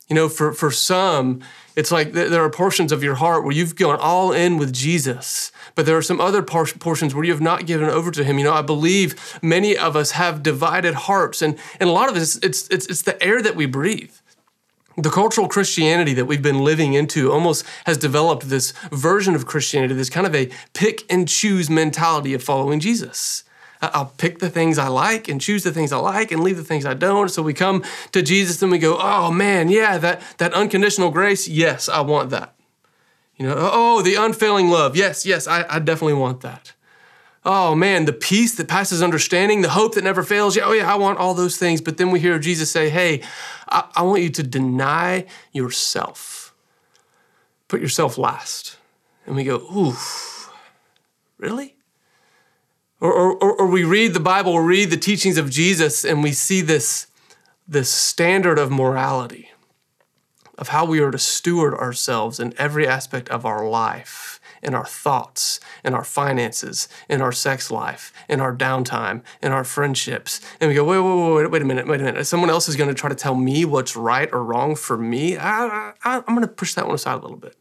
You 0.09 0.15
know, 0.15 0.29
for, 0.29 0.53
for 0.53 0.71
some, 0.71 1.41
it's 1.75 1.91
like 1.91 2.13
there 2.13 2.43
are 2.43 2.51
portions 2.51 2.93
of 2.93 3.03
your 3.03 3.17
heart 3.17 3.43
where 3.43 3.53
you've 3.53 3.75
gone 3.75 3.99
all 4.01 4.33
in 4.33 4.57
with 4.57 4.73
Jesus, 4.73 5.51
but 5.75 5.85
there 5.85 5.97
are 5.97 6.03
some 6.03 6.21
other 6.21 6.43
portions 6.43 7.15
where 7.15 7.25
you 7.25 7.33
have 7.33 7.41
not 7.41 7.67
given 7.67 7.89
over 7.89 8.11
to 8.13 8.23
Him. 8.23 8.39
You 8.39 8.45
know, 8.45 8.53
I 8.53 8.63
believe 8.63 9.39
many 9.43 9.77
of 9.77 9.97
us 9.97 10.13
have 10.13 10.45
divided 10.45 10.95
hearts, 10.95 11.43
and, 11.43 11.59
and 11.81 11.89
a 11.89 11.93
lot 11.93 12.09
of 12.09 12.17
it, 12.17 12.21
it's, 12.21 12.37
it's, 12.69 12.69
it's 12.87 13.03
the 13.03 13.21
air 13.23 13.43
that 13.43 13.57
we 13.57 13.67
breathe 13.67 14.15
the 14.97 15.11
cultural 15.11 15.49
Christianity 15.49 16.15
that 16.15 16.25
we've 16.25 16.43
been 16.43 16.65
living 16.65 16.95
into 16.95 17.31
almost 17.31 17.65
has 17.85 17.99
developed 17.99 18.49
this 18.49 18.73
version 18.91 19.35
of 19.35 19.47
Christianity, 19.47 19.95
this 19.95 20.11
kind 20.11 20.27
of 20.27 20.35
a 20.35 20.51
pick 20.73 21.05
and 21.11 21.29
choose 21.29 21.69
mentality 21.69 22.33
of 22.35 22.43
following 22.43 22.81
Jesus. 22.81 23.45
I'll 23.83 24.13
pick 24.17 24.39
the 24.39 24.49
things 24.49 24.79
I 24.79 24.89
like 24.89 25.29
and 25.29 25.39
choose 25.39 25.63
the 25.63 25.73
things 25.73 25.93
I 25.93 25.99
like 25.99 26.33
and 26.33 26.43
leave 26.43 26.57
the 26.57 26.65
things 26.65 26.87
I 26.87 26.95
don't. 26.95 27.29
So 27.29 27.43
we 27.43 27.53
come 27.53 27.85
to 28.13 28.23
Jesus 28.23 28.63
and 28.63 28.73
we 28.73 28.79
go, 28.79 28.97
oh 28.99 29.31
man, 29.31 29.69
yeah, 29.69 29.99
that, 29.99 30.23
that 30.39 30.55
unconditional 30.55 31.11
grace, 31.11 31.47
yes, 31.47 31.89
I 31.89 32.01
want 32.01 32.31
that. 32.31 32.55
You 33.37 33.47
know, 33.47 33.55
oh, 33.57 34.01
the 34.01 34.15
unfailing 34.15 34.71
love, 34.71 34.97
yes, 34.97 35.27
yes, 35.27 35.47
I, 35.47 35.67
I 35.69 35.79
definitely 35.79 36.15
want 36.15 36.41
that 36.41 36.73
oh 37.47 37.77
man, 37.77 38.05
the 38.05 38.13
peace 38.13 38.57
that 38.57 38.67
passes 38.67 39.03
understanding, 39.03 39.63
the 39.63 39.71
hope 39.71 39.95
that 39.95 40.05
never 40.05 40.25
fails. 40.25 40.57
Yeah, 40.57 40.65
oh 40.67 40.73
yeah, 40.73 40.93
I 40.93 40.97
want 40.97 41.19
all 41.19 41.33
those 41.33 41.57
things. 41.57 41.81
But 41.81 41.97
then 41.97 42.11
we 42.11 42.19
hear 42.19 42.39
Jesus 42.41 42.71
say, 42.71 42.91
hey, 42.91 43.23
I, 43.69 43.89
I 43.95 44.03
want 44.03 44.23
you 44.23 44.31
to 44.31 44.43
deny 44.43 45.27
yourself. 45.53 46.53
Put 47.69 47.81
yourself 47.81 48.19
last. 48.19 48.77
And 49.25 49.37
we 49.37 49.45
go, 49.45 49.57
ooh, 49.57 49.95
really? 51.39 51.77
Or, 53.01 53.13
or, 53.13 53.61
or 53.61 53.67
we 53.67 53.85
read 53.85 54.15
the 54.15 54.21
Bible, 54.21 54.53
or 54.53 54.65
read 54.65 54.91
the 54.91 54.97
teachings 54.97 55.37
of 55.37 55.51
Jesus, 55.51 56.05
and 56.05 56.23
we 56.23 56.33
see 56.33 56.63
this, 56.63 57.07
this 57.69 57.91
standard 57.91 58.59
of 58.59 58.71
morality, 58.71 59.51
of 60.57 60.69
how 60.69 60.87
we 60.87 61.01
are 61.01 61.11
to 61.11 61.19
steward 61.19 61.75
ourselves 61.75 62.41
in 62.41 62.55
every 62.57 62.89
aspect 62.89 63.29
of 63.29 63.45
our 63.45 63.69
life 63.69 64.36
in 64.63 64.75
our 64.75 64.85
thoughts, 64.85 65.61
in 65.85 65.95
our 65.95 66.05
finances, 66.05 66.89
in 67.09 67.21
our 67.21 67.33
sex 67.33 67.71
life, 67.71 68.13
in 68.29 68.41
our 68.41 68.55
downtime, 68.55 69.23
in 69.43 69.53
our 69.53 69.65
friendships. 69.65 70.41
And 70.61 70.69
we 70.69 70.75
go, 70.75 70.85
wait, 70.85 70.99
wait, 70.99 71.43
wait, 71.43 71.51
wait 71.51 71.63
a 71.63 71.65
minute, 71.65 71.87
wait 71.87 72.01
a 72.01 72.05
minute. 72.05 72.27
Someone 72.27 72.51
else 72.51 72.69
is 72.69 72.77
going 72.77 72.89
to 72.89 72.95
try 72.95 73.09
to 73.09 73.15
tell 73.15 73.35
me 73.35 73.65
what's 73.65 73.97
right 73.97 74.29
or 74.33 74.43
wrong 74.43 74.77
for 74.77 74.97
me. 74.97 75.37
I, 75.37 75.93
I, 76.05 76.17
I'm 76.17 76.35
going 76.35 76.41
to 76.41 76.49
push 76.49 76.75
that 76.75 76.87
one 76.87 76.95
aside 76.95 77.15
a 77.15 77.23
little 77.23 77.37
bit. 77.37 77.57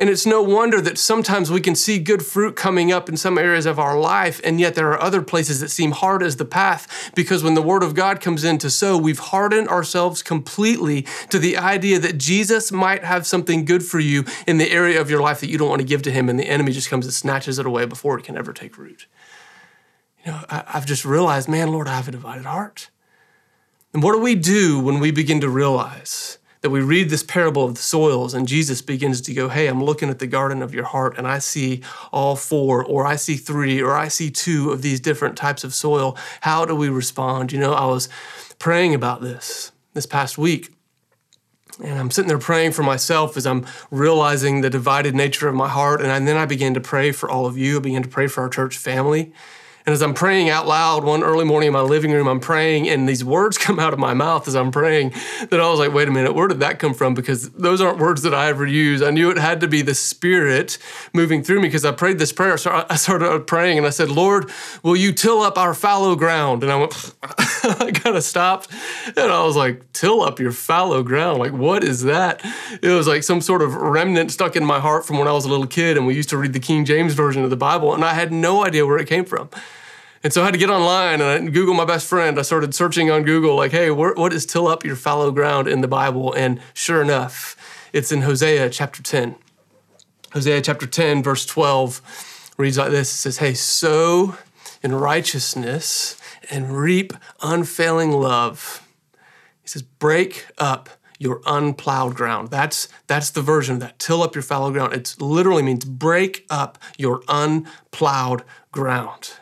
And 0.00 0.08
it's 0.08 0.24
no 0.24 0.40
wonder 0.40 0.80
that 0.80 0.96
sometimes 0.96 1.50
we 1.50 1.60
can 1.60 1.74
see 1.74 1.98
good 1.98 2.24
fruit 2.24 2.56
coming 2.56 2.90
up 2.90 3.10
in 3.10 3.18
some 3.18 3.36
areas 3.36 3.66
of 3.66 3.78
our 3.78 4.00
life, 4.00 4.40
and 4.42 4.58
yet 4.58 4.74
there 4.74 4.90
are 4.90 5.00
other 5.00 5.20
places 5.20 5.60
that 5.60 5.68
seem 5.68 5.90
hard 5.90 6.22
as 6.22 6.36
the 6.36 6.46
path 6.46 7.12
because 7.14 7.44
when 7.44 7.52
the 7.52 7.60
Word 7.60 7.82
of 7.82 7.94
God 7.94 8.18
comes 8.18 8.42
in 8.42 8.56
to 8.58 8.70
sow, 8.70 8.96
we've 8.96 9.18
hardened 9.18 9.68
ourselves 9.68 10.22
completely 10.22 11.02
to 11.28 11.38
the 11.38 11.58
idea 11.58 11.98
that 11.98 12.16
Jesus 12.16 12.72
might 12.72 13.04
have 13.04 13.26
something 13.26 13.66
good 13.66 13.84
for 13.84 14.00
you 14.00 14.24
in 14.46 14.56
the 14.56 14.70
area 14.70 14.98
of 14.98 15.10
your 15.10 15.20
life 15.20 15.40
that 15.40 15.50
you 15.50 15.58
don't 15.58 15.68
want 15.68 15.82
to 15.82 15.86
give 15.86 16.00
to 16.02 16.10
Him, 16.10 16.30
and 16.30 16.40
the 16.40 16.48
enemy 16.48 16.72
just 16.72 16.88
comes 16.88 17.04
and 17.04 17.12
snatches 17.12 17.58
it 17.58 17.66
away 17.66 17.84
before 17.84 18.18
it 18.18 18.24
can 18.24 18.38
ever 18.38 18.54
take 18.54 18.78
root. 18.78 19.06
You 20.24 20.32
know, 20.32 20.44
I, 20.48 20.64
have 20.66 20.86
just 20.86 21.04
realized, 21.04 21.46
man, 21.46 21.72
Lord, 21.72 21.88
I 21.88 21.96
have 21.96 22.08
a 22.08 22.12
divided 22.12 22.46
heart. 22.46 22.88
And 23.92 24.02
what 24.02 24.14
do 24.14 24.20
we 24.20 24.34
do 24.34 24.80
when 24.80 24.98
we 24.98 25.10
begin 25.10 25.42
to 25.42 25.50
realize 25.50 26.38
that 26.62 26.70
we 26.70 26.80
read 26.80 27.08
this 27.08 27.22
parable 27.22 27.64
of 27.64 27.74
the 27.74 27.80
soils 27.80 28.34
and 28.34 28.46
Jesus 28.46 28.82
begins 28.82 29.20
to 29.22 29.34
go, 29.34 29.48
Hey, 29.48 29.66
I'm 29.66 29.82
looking 29.82 30.10
at 30.10 30.18
the 30.18 30.26
garden 30.26 30.62
of 30.62 30.74
your 30.74 30.84
heart 30.84 31.16
and 31.16 31.26
I 31.26 31.38
see 31.38 31.82
all 32.12 32.36
four, 32.36 32.84
or 32.84 33.06
I 33.06 33.16
see 33.16 33.36
three, 33.36 33.80
or 33.80 33.94
I 33.94 34.08
see 34.08 34.30
two 34.30 34.70
of 34.70 34.82
these 34.82 35.00
different 35.00 35.36
types 35.36 35.64
of 35.64 35.74
soil. 35.74 36.16
How 36.42 36.64
do 36.64 36.74
we 36.74 36.88
respond? 36.88 37.52
You 37.52 37.60
know, 37.60 37.72
I 37.72 37.86
was 37.86 38.08
praying 38.58 38.94
about 38.94 39.22
this 39.22 39.72
this 39.94 40.06
past 40.06 40.38
week. 40.38 40.72
And 41.82 41.98
I'm 41.98 42.10
sitting 42.10 42.28
there 42.28 42.38
praying 42.38 42.72
for 42.72 42.82
myself 42.82 43.36
as 43.38 43.46
I'm 43.46 43.66
realizing 43.90 44.60
the 44.60 44.68
divided 44.68 45.14
nature 45.14 45.48
of 45.48 45.54
my 45.54 45.68
heart. 45.68 46.02
And 46.02 46.28
then 46.28 46.36
I 46.36 46.44
began 46.44 46.74
to 46.74 46.80
pray 46.80 47.10
for 47.10 47.30
all 47.30 47.46
of 47.46 47.56
you. 47.56 47.78
I 47.78 47.80
began 47.80 48.02
to 48.02 48.08
pray 48.08 48.26
for 48.26 48.42
our 48.42 48.50
church 48.50 48.76
family. 48.76 49.32
And 49.86 49.94
as 49.94 50.02
I'm 50.02 50.14
praying 50.14 50.50
out 50.50 50.66
loud 50.66 51.04
one 51.04 51.22
early 51.22 51.44
morning 51.44 51.68
in 51.68 51.72
my 51.72 51.80
living 51.80 52.12
room, 52.12 52.28
I'm 52.28 52.40
praying, 52.40 52.88
and 52.88 53.08
these 53.08 53.24
words 53.24 53.56
come 53.66 53.78
out 53.78 53.92
of 53.92 53.98
my 53.98 54.14
mouth 54.14 54.46
as 54.46 54.54
I'm 54.54 54.70
praying 54.70 55.12
that 55.50 55.60
I 55.60 55.68
was 55.70 55.78
like, 55.78 55.92
wait 55.92 56.08
a 56.08 56.10
minute, 56.10 56.34
where 56.34 56.48
did 56.48 56.60
that 56.60 56.78
come 56.78 56.94
from? 56.94 57.14
Because 57.14 57.50
those 57.50 57.80
aren't 57.80 57.98
words 57.98 58.22
that 58.22 58.34
I 58.34 58.48
ever 58.48 58.66
use. 58.66 59.02
I 59.02 59.10
knew 59.10 59.30
it 59.30 59.38
had 59.38 59.60
to 59.60 59.68
be 59.68 59.82
the 59.82 59.94
Spirit 59.94 60.78
moving 61.14 61.42
through 61.42 61.60
me 61.60 61.68
because 61.68 61.84
I 61.84 61.92
prayed 61.92 62.18
this 62.18 62.32
prayer. 62.32 62.58
So 62.58 62.84
I 62.88 62.96
started 62.96 63.46
praying 63.46 63.78
and 63.78 63.86
I 63.86 63.90
said, 63.90 64.10
Lord, 64.10 64.50
will 64.82 64.96
you 64.96 65.12
till 65.12 65.40
up 65.40 65.56
our 65.56 65.74
fallow 65.74 66.14
ground? 66.14 66.62
And 66.62 66.70
I 66.70 66.76
went, 66.76 67.14
I 67.80 67.90
kind 67.92 68.16
of 68.16 68.22
stopped 68.22 68.68
and 69.16 69.32
I 69.32 69.44
was 69.44 69.56
like, 69.56 69.92
till 69.92 70.22
up 70.22 70.38
your 70.40 70.52
fallow 70.52 71.02
ground? 71.02 71.38
Like, 71.38 71.52
what 71.52 71.84
is 71.84 72.02
that? 72.04 72.44
It 72.82 72.88
was 72.88 73.06
like 73.06 73.22
some 73.22 73.40
sort 73.40 73.62
of 73.62 73.74
remnant 73.74 74.30
stuck 74.30 74.56
in 74.56 74.64
my 74.64 74.80
heart 74.80 75.06
from 75.06 75.18
when 75.18 75.28
I 75.28 75.32
was 75.32 75.44
a 75.44 75.48
little 75.48 75.66
kid 75.66 75.96
and 75.96 76.06
we 76.06 76.14
used 76.14 76.30
to 76.30 76.36
read 76.36 76.52
the 76.52 76.60
King 76.60 76.84
James 76.84 77.14
Version 77.14 77.44
of 77.44 77.50
the 77.50 77.56
Bible 77.56 77.94
and 77.94 78.04
I 78.04 78.14
had 78.14 78.32
no 78.32 78.64
idea 78.64 78.86
where 78.86 78.98
it 78.98 79.08
came 79.08 79.24
from. 79.24 79.50
And 80.22 80.32
so 80.32 80.42
I 80.42 80.46
had 80.46 80.52
to 80.52 80.58
get 80.58 80.70
online 80.70 81.20
and 81.20 81.48
I 81.48 81.50
Google 81.50 81.74
my 81.74 81.84
best 81.84 82.06
friend. 82.06 82.38
I 82.38 82.42
started 82.42 82.74
searching 82.74 83.10
on 83.10 83.22
Google, 83.22 83.56
like, 83.56 83.72
hey, 83.72 83.90
what 83.90 84.32
is 84.32 84.44
till 84.44 84.66
up 84.66 84.84
your 84.84 84.96
fallow 84.96 85.30
ground 85.30 85.66
in 85.66 85.80
the 85.80 85.88
Bible? 85.88 86.34
And 86.34 86.60
sure 86.74 87.00
enough, 87.00 87.56
it's 87.92 88.12
in 88.12 88.22
Hosea 88.22 88.68
chapter 88.70 89.02
10. 89.02 89.36
Hosea 90.32 90.60
chapter 90.60 90.86
10, 90.86 91.22
verse 91.22 91.46
12 91.46 92.52
reads 92.58 92.76
like 92.76 92.90
this 92.90 93.10
It 93.12 93.16
says, 93.16 93.38
Hey, 93.38 93.54
sow 93.54 94.36
in 94.82 94.94
righteousness 94.94 96.19
and 96.50 96.76
reap 96.76 97.12
unfailing 97.42 98.12
love. 98.12 98.86
He 99.62 99.68
says, 99.68 99.82
break 99.82 100.46
up 100.58 100.88
your 101.18 101.42
unplowed 101.46 102.14
ground. 102.14 102.48
That's 102.48 102.88
that's 103.06 103.30
the 103.30 103.42
version 103.42 103.74
of 103.74 103.80
that. 103.80 103.98
Till 103.98 104.22
up 104.22 104.34
your 104.34 104.42
fallow 104.42 104.72
ground. 104.72 104.94
It 104.94 105.16
literally 105.20 105.62
means 105.62 105.84
break 105.84 106.46
up 106.48 106.78
your 106.96 107.22
unplowed 107.28 108.42
ground. 108.72 109.32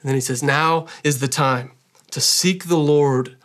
And 0.00 0.08
then 0.08 0.14
he 0.14 0.20
says, 0.20 0.42
Now 0.42 0.86
is 1.02 1.18
the 1.18 1.28
time 1.28 1.72
to 2.12 2.20
seek 2.20 2.66
the 2.66 2.78
Lord 2.78 3.36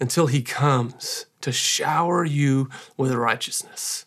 until 0.00 0.26
he 0.26 0.42
comes 0.42 1.26
to 1.40 1.52
shower 1.52 2.24
you 2.24 2.68
with 2.96 3.12
righteousness. 3.12 4.06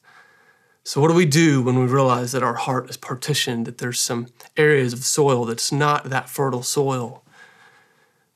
So, 0.83 0.99
what 1.01 1.07
do 1.07 1.13
we 1.13 1.25
do 1.25 1.61
when 1.61 1.79
we 1.79 1.85
realize 1.85 2.33
that 2.33 2.43
our 2.43 2.55
heart 2.55 2.89
is 2.89 2.97
partitioned, 2.97 3.65
that 3.65 3.77
there's 3.77 3.99
some 3.99 4.27
areas 4.57 4.93
of 4.93 5.05
soil 5.05 5.45
that's 5.45 5.71
not 5.71 6.09
that 6.09 6.29
fertile 6.29 6.63
soil? 6.63 7.23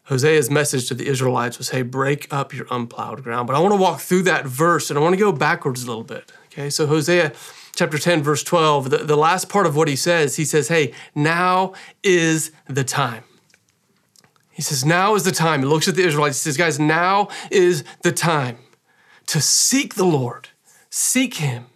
Hosea's 0.06 0.50
message 0.50 0.88
to 0.88 0.94
the 0.94 1.08
Israelites 1.08 1.58
was, 1.58 1.70
hey, 1.70 1.84
break 1.84 2.32
up 2.34 2.54
your 2.54 2.66
unplowed 2.72 3.24
ground. 3.24 3.48
But 3.48 3.56
I 3.56 3.60
want 3.60 3.74
to 3.74 3.80
walk 3.80 4.00
through 4.00 4.24
that 4.24 4.46
verse 4.46 4.90
and 4.90 4.98
I 4.98 5.02
want 5.02 5.14
to 5.14 5.20
go 5.20 5.32
backwards 5.32 5.84
a 5.84 5.88
little 5.88 6.04
bit. 6.04 6.32
Okay, 6.48 6.70
so 6.70 6.88
Hosea 6.88 7.34
chapter 7.76 7.98
10, 7.98 8.22
verse 8.24 8.44
12, 8.44 8.90
the, 8.90 8.98
the 8.98 9.16
last 9.16 9.48
part 9.48 9.66
of 9.66 9.76
what 9.76 9.88
he 9.88 9.96
says, 9.96 10.36
he 10.36 10.46
says, 10.46 10.68
hey, 10.68 10.94
now 11.16 11.74
is 12.04 12.52
the 12.68 12.84
time. 12.84 13.24
He 14.52 14.62
says, 14.62 14.84
now 14.84 15.16
is 15.16 15.24
the 15.24 15.32
time. 15.32 15.62
He 15.62 15.66
looks 15.66 15.88
at 15.88 15.96
the 15.96 16.04
Israelites, 16.04 16.44
he 16.44 16.50
says, 16.50 16.58
guys, 16.58 16.80
now 16.80 17.30
is 17.50 17.84
the 18.02 18.12
time 18.12 18.58
to 19.28 19.40
seek 19.40 19.96
the 19.96 20.06
Lord, 20.06 20.50
seek 20.90 21.36
him 21.36 21.68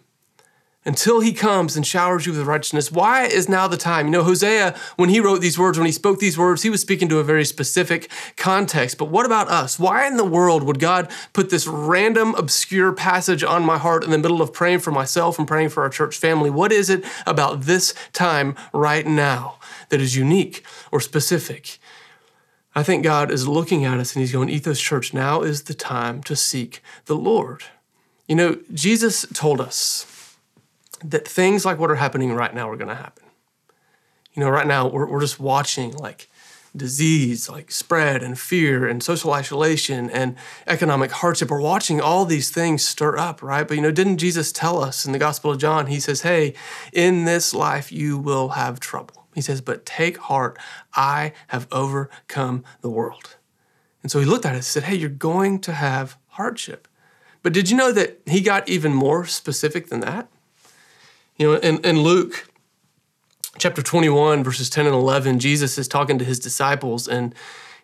until 0.86 1.20
he 1.20 1.32
comes 1.32 1.76
and 1.76 1.84
showers 1.84 2.24
you 2.24 2.32
with 2.32 2.46
righteousness. 2.46 2.92
Why 2.92 3.24
is 3.24 3.48
now 3.48 3.66
the 3.66 3.76
time? 3.76 4.06
You 4.06 4.12
know, 4.12 4.22
Hosea, 4.22 4.74
when 4.94 5.08
he 5.08 5.20
wrote 5.20 5.40
these 5.40 5.58
words, 5.58 5.76
when 5.76 5.86
he 5.86 5.92
spoke 5.92 6.20
these 6.20 6.38
words, 6.38 6.62
he 6.62 6.70
was 6.70 6.80
speaking 6.80 7.08
to 7.08 7.18
a 7.18 7.24
very 7.24 7.44
specific 7.44 8.08
context. 8.36 8.96
But 8.96 9.10
what 9.10 9.26
about 9.26 9.48
us? 9.48 9.78
Why 9.78 10.06
in 10.06 10.16
the 10.16 10.24
world 10.24 10.62
would 10.62 10.78
God 10.78 11.10
put 11.32 11.50
this 11.50 11.66
random, 11.66 12.34
obscure 12.36 12.92
passage 12.92 13.42
on 13.42 13.64
my 13.64 13.78
heart 13.78 14.04
in 14.04 14.10
the 14.10 14.18
middle 14.18 14.40
of 14.40 14.52
praying 14.52 14.78
for 14.78 14.92
myself 14.92 15.38
and 15.38 15.48
praying 15.48 15.70
for 15.70 15.82
our 15.82 15.90
church 15.90 16.16
family? 16.16 16.48
What 16.48 16.70
is 16.70 16.88
it 16.88 17.04
about 17.26 17.62
this 17.62 17.92
time 18.12 18.54
right 18.72 19.06
now 19.06 19.58
that 19.88 20.00
is 20.00 20.16
unique 20.16 20.64
or 20.92 21.00
specific? 21.00 21.78
I 22.76 22.82
think 22.82 23.02
God 23.02 23.30
is 23.32 23.48
looking 23.48 23.84
at 23.84 23.98
us 23.98 24.14
and 24.14 24.20
he's 24.20 24.32
going, 24.32 24.50
Ethos 24.50 24.80
Church, 24.80 25.12
now 25.12 25.42
is 25.42 25.64
the 25.64 25.74
time 25.74 26.22
to 26.24 26.36
seek 26.36 26.80
the 27.06 27.16
Lord. 27.16 27.64
You 28.28 28.36
know, 28.36 28.58
Jesus 28.72 29.24
told 29.32 29.60
us 29.60 30.04
that 31.10 31.26
things 31.26 31.64
like 31.64 31.78
what 31.78 31.90
are 31.90 31.96
happening 31.96 32.32
right 32.32 32.54
now 32.54 32.68
are 32.68 32.76
going 32.76 32.88
to 32.88 32.94
happen. 32.94 33.24
You 34.34 34.40
know, 34.40 34.50
right 34.50 34.66
now 34.66 34.88
we're, 34.88 35.06
we're 35.06 35.20
just 35.20 35.40
watching 35.40 35.92
like 35.92 36.28
disease, 36.76 37.48
like 37.48 37.70
spread 37.70 38.22
and 38.22 38.38
fear 38.38 38.86
and 38.86 39.02
social 39.02 39.32
isolation 39.32 40.10
and 40.10 40.36
economic 40.66 41.10
hardship. 41.10 41.50
We're 41.50 41.60
watching 41.60 42.00
all 42.00 42.24
these 42.24 42.50
things 42.50 42.84
stir 42.84 43.16
up, 43.16 43.42
right? 43.42 43.66
But 43.66 43.76
you 43.76 43.82
know, 43.82 43.90
didn't 43.90 44.18
Jesus 44.18 44.52
tell 44.52 44.82
us 44.82 45.06
in 45.06 45.12
the 45.12 45.18
Gospel 45.18 45.52
of 45.52 45.58
John? 45.58 45.86
He 45.86 46.00
says, 46.00 46.22
Hey, 46.22 46.54
in 46.92 47.24
this 47.24 47.54
life 47.54 47.90
you 47.90 48.18
will 48.18 48.50
have 48.50 48.78
trouble. 48.80 49.26
He 49.34 49.40
says, 49.40 49.60
But 49.60 49.86
take 49.86 50.18
heart, 50.18 50.58
I 50.94 51.32
have 51.48 51.66
overcome 51.72 52.64
the 52.82 52.90
world. 52.90 53.36
And 54.02 54.10
so 54.10 54.20
he 54.20 54.26
looked 54.26 54.44
at 54.44 54.52
it 54.52 54.56
and 54.56 54.64
said, 54.64 54.84
Hey, 54.84 54.96
you're 54.96 55.08
going 55.08 55.60
to 55.60 55.72
have 55.72 56.18
hardship. 56.28 56.88
But 57.42 57.52
did 57.52 57.70
you 57.70 57.76
know 57.76 57.92
that 57.92 58.20
he 58.26 58.40
got 58.40 58.68
even 58.68 58.92
more 58.92 59.24
specific 59.24 59.88
than 59.88 60.00
that? 60.00 60.28
You 61.36 61.52
know, 61.52 61.58
in, 61.58 61.84
in 61.84 62.00
Luke 62.00 62.48
chapter 63.58 63.82
21, 63.82 64.42
verses 64.42 64.70
10 64.70 64.86
and 64.86 64.94
11, 64.94 65.38
Jesus 65.38 65.76
is 65.76 65.86
talking 65.86 66.18
to 66.18 66.24
his 66.24 66.38
disciples 66.38 67.06
and 67.06 67.34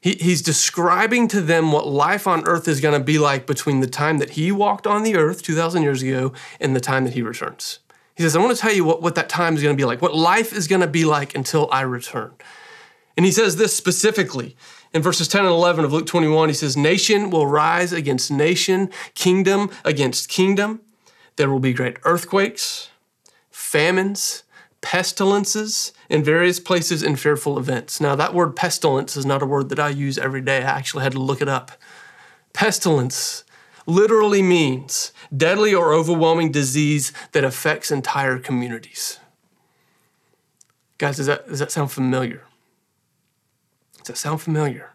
he, 0.00 0.14
he's 0.14 0.40
describing 0.40 1.28
to 1.28 1.40
them 1.40 1.70
what 1.70 1.86
life 1.86 2.26
on 2.26 2.46
earth 2.46 2.66
is 2.66 2.80
going 2.80 2.98
to 2.98 3.04
be 3.04 3.18
like 3.18 3.46
between 3.46 3.80
the 3.80 3.86
time 3.86 4.18
that 4.18 4.30
he 4.30 4.50
walked 4.50 4.86
on 4.86 5.02
the 5.02 5.16
earth 5.16 5.42
2,000 5.42 5.82
years 5.82 6.02
ago 6.02 6.32
and 6.60 6.74
the 6.74 6.80
time 6.80 7.04
that 7.04 7.14
he 7.14 7.22
returns. 7.22 7.78
He 8.16 8.22
says, 8.22 8.34
I 8.34 8.40
want 8.40 8.56
to 8.56 8.60
tell 8.60 8.72
you 8.72 8.84
what, 8.84 9.02
what 9.02 9.14
that 9.16 9.28
time 9.28 9.54
is 9.54 9.62
going 9.62 9.74
to 9.74 9.80
be 9.80 9.84
like, 9.84 10.00
what 10.00 10.14
life 10.14 10.52
is 10.52 10.66
going 10.66 10.80
to 10.80 10.86
be 10.86 11.04
like 11.04 11.34
until 11.34 11.68
I 11.70 11.82
return. 11.82 12.32
And 13.16 13.26
he 13.26 13.32
says 13.32 13.56
this 13.56 13.76
specifically 13.76 14.56
in 14.94 15.02
verses 15.02 15.28
10 15.28 15.42
and 15.42 15.50
11 15.50 15.84
of 15.84 15.92
Luke 15.92 16.06
21. 16.06 16.48
He 16.48 16.54
says, 16.54 16.76
Nation 16.76 17.28
will 17.28 17.46
rise 17.46 17.92
against 17.92 18.30
nation, 18.30 18.90
kingdom 19.14 19.70
against 19.84 20.30
kingdom. 20.30 20.80
There 21.36 21.50
will 21.50 21.60
be 21.60 21.74
great 21.74 21.98
earthquakes 22.04 22.88
famines, 23.52 24.42
pestilences 24.80 25.92
in 26.10 26.24
various 26.24 26.58
places 26.58 27.02
and 27.02 27.18
fearful 27.18 27.58
events. 27.58 28.00
Now, 28.00 28.16
that 28.16 28.34
word 28.34 28.56
pestilence 28.56 29.16
is 29.16 29.24
not 29.24 29.42
a 29.42 29.46
word 29.46 29.68
that 29.68 29.78
I 29.78 29.90
use 29.90 30.18
every 30.18 30.40
day. 30.40 30.58
I 30.58 30.76
actually 30.76 31.04
had 31.04 31.12
to 31.12 31.20
look 31.20 31.40
it 31.40 31.48
up. 31.48 31.72
Pestilence 32.52 33.44
literally 33.86 34.42
means 34.42 35.12
deadly 35.34 35.74
or 35.74 35.92
overwhelming 35.92 36.50
disease 36.50 37.12
that 37.32 37.44
affects 37.44 37.90
entire 37.90 38.38
communities. 38.38 39.18
Guys, 40.98 41.16
does 41.16 41.26
that, 41.26 41.48
does 41.48 41.58
that 41.58 41.72
sound 41.72 41.90
familiar? 41.90 42.42
Does 43.98 44.08
that 44.08 44.16
sound 44.16 44.40
familiar? 44.40 44.90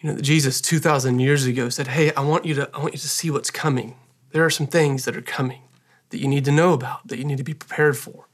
You 0.00 0.12
know, 0.12 0.20
Jesus 0.20 0.60
2,000 0.60 1.18
years 1.20 1.46
ago 1.46 1.68
said, 1.68 1.88
Hey, 1.88 2.12
I 2.14 2.20
want, 2.20 2.44
you 2.44 2.54
to, 2.54 2.70
I 2.72 2.78
want 2.78 2.94
you 2.94 3.00
to 3.00 3.08
see 3.08 3.30
what's 3.30 3.50
coming. 3.50 3.96
There 4.32 4.44
are 4.44 4.50
some 4.50 4.66
things 4.66 5.04
that 5.04 5.16
are 5.16 5.22
coming 5.22 5.62
that 6.10 6.18
you 6.18 6.28
need 6.28 6.44
to 6.44 6.52
know 6.52 6.72
about, 6.72 7.06
that 7.08 7.18
you 7.18 7.24
need 7.24 7.38
to 7.38 7.44
be 7.44 7.54
prepared 7.54 7.96
for. 7.96 8.28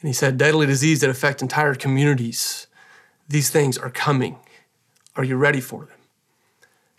And 0.00 0.08
he 0.08 0.12
said, 0.12 0.36
deadly 0.36 0.66
disease 0.66 1.00
that 1.00 1.10
affect 1.10 1.40
entire 1.40 1.74
communities. 1.74 2.66
These 3.28 3.50
things 3.50 3.78
are 3.78 3.90
coming. 3.90 4.38
Are 5.16 5.24
you 5.24 5.36
ready 5.36 5.60
for 5.60 5.86
them? 5.86 5.98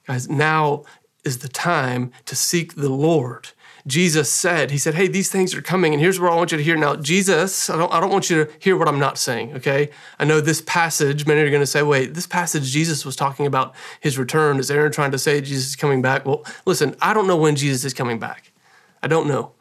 Guys, 0.08 0.30
now 0.30 0.84
is 1.24 1.40
the 1.40 1.50
time 1.50 2.12
to 2.26 2.36
seek 2.36 2.76
the 2.76 2.90
Lord. 2.90 3.50
Jesus 3.86 4.30
said, 4.32 4.72
He 4.72 4.78
said, 4.78 4.96
Hey, 4.96 5.08
these 5.08 5.32
things 5.32 5.56
are 5.56 5.62
coming, 5.62 5.94
and 5.94 6.02
here's 6.02 6.20
what 6.20 6.32
I 6.32 6.36
want 6.36 6.52
you 6.52 6.58
to 6.58 6.64
hear. 6.64 6.76
Now, 6.76 6.96
Jesus, 6.96 7.70
I 7.70 7.78
don't, 7.78 7.92
I 7.94 8.00
don't 8.00 8.10
want 8.10 8.30
you 8.30 8.46
to 8.46 8.52
hear 8.60 8.76
what 8.76 8.88
I'm 8.88 9.00
not 9.00 9.18
saying, 9.18 9.54
okay? 9.56 9.90
I 10.20 10.26
know 10.26 10.42
this 10.42 10.62
passage, 10.62 11.26
many 11.26 11.42
are 11.42 11.50
going 11.50 11.62
to 11.62 11.66
say, 11.66 11.84
Wait, 11.84 12.14
this 12.14 12.28
passage, 12.28 12.64
Jesus 12.64 13.06
was 13.06 13.16
talking 13.16 13.46
about 13.46 13.74
his 14.02 14.18
return. 14.18 14.60
Is 14.60 14.70
Aaron 14.70 14.92
trying 14.92 15.12
to 15.12 15.18
say 15.18 15.40
Jesus 15.40 15.68
is 15.70 15.76
coming 15.76 16.02
back? 16.02 16.26
Well, 16.26 16.46
listen, 16.66 16.96
I 17.02 17.14
don't 17.14 17.28
know 17.28 17.38
when 17.38 17.56
Jesus 17.56 17.86
is 17.86 17.94
coming 17.94 18.20
back. 18.20 18.52
I 19.01 19.08
don't 19.08 19.27
know. 19.27 19.54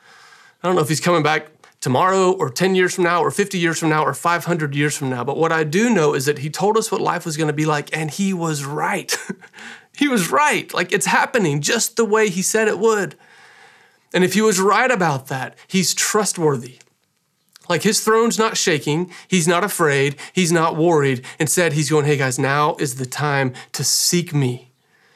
I 0.62 0.68
don't 0.68 0.76
know 0.76 0.82
if 0.82 0.88
he's 0.88 1.00
coming 1.00 1.22
back 1.22 1.50
tomorrow 1.80 2.32
or 2.32 2.50
10 2.50 2.74
years 2.74 2.94
from 2.94 3.04
now 3.04 3.22
or 3.22 3.30
50 3.30 3.58
years 3.58 3.78
from 3.78 3.90
now 3.90 4.04
or 4.04 4.14
500 4.14 4.74
years 4.74 4.96
from 4.96 5.10
now. 5.10 5.22
But 5.22 5.36
what 5.36 5.52
I 5.52 5.64
do 5.64 5.90
know 5.90 6.14
is 6.14 6.26
that 6.26 6.38
he 6.38 6.50
told 6.50 6.76
us 6.76 6.90
what 6.90 7.00
life 7.00 7.24
was 7.24 7.36
going 7.36 7.46
to 7.46 7.52
be 7.52 7.66
like, 7.66 7.96
and 7.96 8.10
he 8.10 8.32
was 8.32 8.64
right. 8.64 9.16
he 9.96 10.08
was 10.08 10.30
right. 10.30 10.72
Like 10.74 10.92
it's 10.92 11.06
happening 11.06 11.60
just 11.60 11.96
the 11.96 12.04
way 12.04 12.28
he 12.28 12.42
said 12.42 12.68
it 12.68 12.78
would. 12.78 13.16
And 14.12 14.24
if 14.24 14.34
he 14.34 14.40
was 14.40 14.58
right 14.58 14.90
about 14.90 15.26
that, 15.28 15.56
he's 15.68 15.94
trustworthy. 15.94 16.78
Like 17.68 17.82
his 17.82 18.02
throne's 18.02 18.38
not 18.38 18.56
shaking, 18.56 19.12
he's 19.28 19.48
not 19.48 19.64
afraid, 19.64 20.16
he's 20.32 20.52
not 20.52 20.76
worried. 20.76 21.24
Instead, 21.38 21.72
he's 21.72 21.90
going, 21.90 22.04
hey 22.04 22.16
guys, 22.16 22.38
now 22.38 22.76
is 22.78 22.94
the 22.94 23.06
time 23.06 23.52
to 23.72 23.82
seek 23.82 24.32
me. 24.32 24.70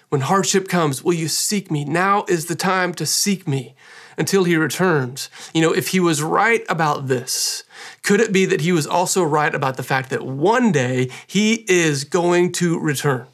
When 0.08 0.22
hardship 0.22 0.68
comes, 0.68 1.04
will 1.04 1.14
you 1.14 1.28
seek 1.28 1.70
me? 1.70 1.84
Now 1.84 2.24
is 2.28 2.46
the 2.46 2.56
time 2.56 2.92
to 2.94 3.06
seek 3.06 3.46
me 3.46 3.76
until 4.20 4.44
he 4.44 4.54
returns. 4.54 5.30
You 5.52 5.62
know, 5.62 5.72
if 5.72 5.88
he 5.88 5.98
was 5.98 6.22
right 6.22 6.64
about 6.68 7.08
this, 7.08 7.64
could 8.02 8.20
it 8.20 8.32
be 8.32 8.44
that 8.44 8.60
he 8.60 8.70
was 8.70 8.86
also 8.86 9.24
right 9.24 9.52
about 9.52 9.76
the 9.76 9.82
fact 9.82 10.10
that 10.10 10.22
one 10.22 10.70
day 10.70 11.10
he 11.26 11.64
is 11.68 12.04
going 12.04 12.52
to 12.52 12.78
return? 12.78 13.26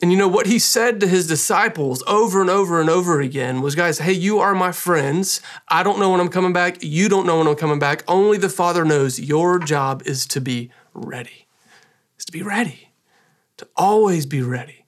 And 0.00 0.12
you 0.12 0.18
know 0.18 0.28
what 0.28 0.46
he 0.46 0.60
said 0.60 1.00
to 1.00 1.08
his 1.08 1.26
disciples 1.26 2.04
over 2.06 2.40
and 2.40 2.50
over 2.50 2.80
and 2.80 2.88
over 2.88 3.20
again 3.20 3.62
was, 3.62 3.74
guys, 3.74 3.98
hey, 3.98 4.12
you 4.12 4.38
are 4.38 4.54
my 4.54 4.70
friends. 4.70 5.40
I 5.68 5.82
don't 5.82 5.98
know 5.98 6.10
when 6.10 6.20
I'm 6.20 6.28
coming 6.28 6.52
back. 6.52 6.84
You 6.84 7.08
don't 7.08 7.26
know 7.26 7.38
when 7.38 7.48
I'm 7.48 7.56
coming 7.56 7.80
back. 7.80 8.04
Only 8.06 8.38
the 8.38 8.48
Father 8.48 8.84
knows. 8.84 9.18
Your 9.18 9.58
job 9.58 10.02
is 10.04 10.24
to 10.26 10.40
be 10.40 10.70
ready. 10.94 11.48
Is 12.16 12.26
to 12.26 12.32
be 12.32 12.42
ready. 12.42 12.90
To 13.56 13.66
always 13.76 14.24
be 14.24 14.40
ready. 14.40 14.84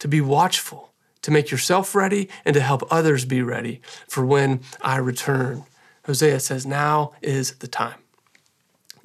To 0.00 0.08
be 0.08 0.20
watchful 0.20 0.87
to 1.22 1.30
make 1.30 1.50
yourself 1.50 1.94
ready 1.94 2.28
and 2.44 2.54
to 2.54 2.60
help 2.60 2.82
others 2.90 3.24
be 3.24 3.42
ready 3.42 3.80
for 4.06 4.24
when 4.24 4.60
I 4.80 4.96
return. 4.98 5.64
Hosea 6.06 6.40
says, 6.40 6.66
Now 6.66 7.12
is 7.22 7.56
the 7.56 7.68
time. 7.68 8.00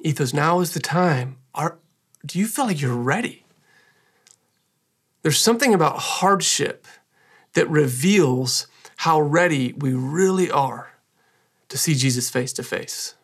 Ethos, 0.00 0.34
now 0.34 0.60
is 0.60 0.74
the 0.74 0.80
time. 0.80 1.38
Are, 1.54 1.78
do 2.24 2.38
you 2.38 2.46
feel 2.46 2.66
like 2.66 2.80
you're 2.80 2.94
ready? 2.94 3.44
There's 5.22 5.38
something 5.38 5.72
about 5.72 5.98
hardship 5.98 6.86
that 7.54 7.68
reveals 7.70 8.66
how 8.96 9.20
ready 9.20 9.72
we 9.72 9.94
really 9.94 10.50
are 10.50 10.92
to 11.68 11.78
see 11.78 11.94
Jesus 11.94 12.30
face 12.30 12.52
to 12.54 12.62
face. 12.62 13.14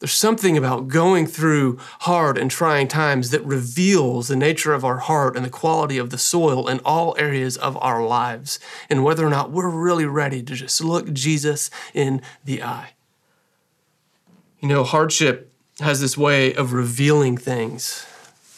There's 0.00 0.12
something 0.12 0.56
about 0.56 0.88
going 0.88 1.26
through 1.26 1.78
hard 2.00 2.38
and 2.38 2.50
trying 2.50 2.88
times 2.88 3.30
that 3.30 3.44
reveals 3.44 4.28
the 4.28 4.36
nature 4.36 4.72
of 4.72 4.82
our 4.82 4.96
heart 4.96 5.36
and 5.36 5.44
the 5.44 5.50
quality 5.50 5.98
of 5.98 6.08
the 6.08 6.16
soil 6.16 6.68
in 6.68 6.80
all 6.86 7.14
areas 7.18 7.58
of 7.58 7.76
our 7.82 8.02
lives, 8.02 8.58
and 8.88 9.04
whether 9.04 9.26
or 9.26 9.30
not 9.30 9.50
we're 9.50 9.68
really 9.68 10.06
ready 10.06 10.42
to 10.42 10.54
just 10.54 10.82
look 10.82 11.12
Jesus 11.12 11.70
in 11.92 12.22
the 12.42 12.62
eye. 12.62 12.94
You 14.60 14.68
know, 14.68 14.84
hardship 14.84 15.52
has 15.80 16.00
this 16.00 16.16
way 16.16 16.54
of 16.54 16.72
revealing 16.72 17.36
things 17.36 18.06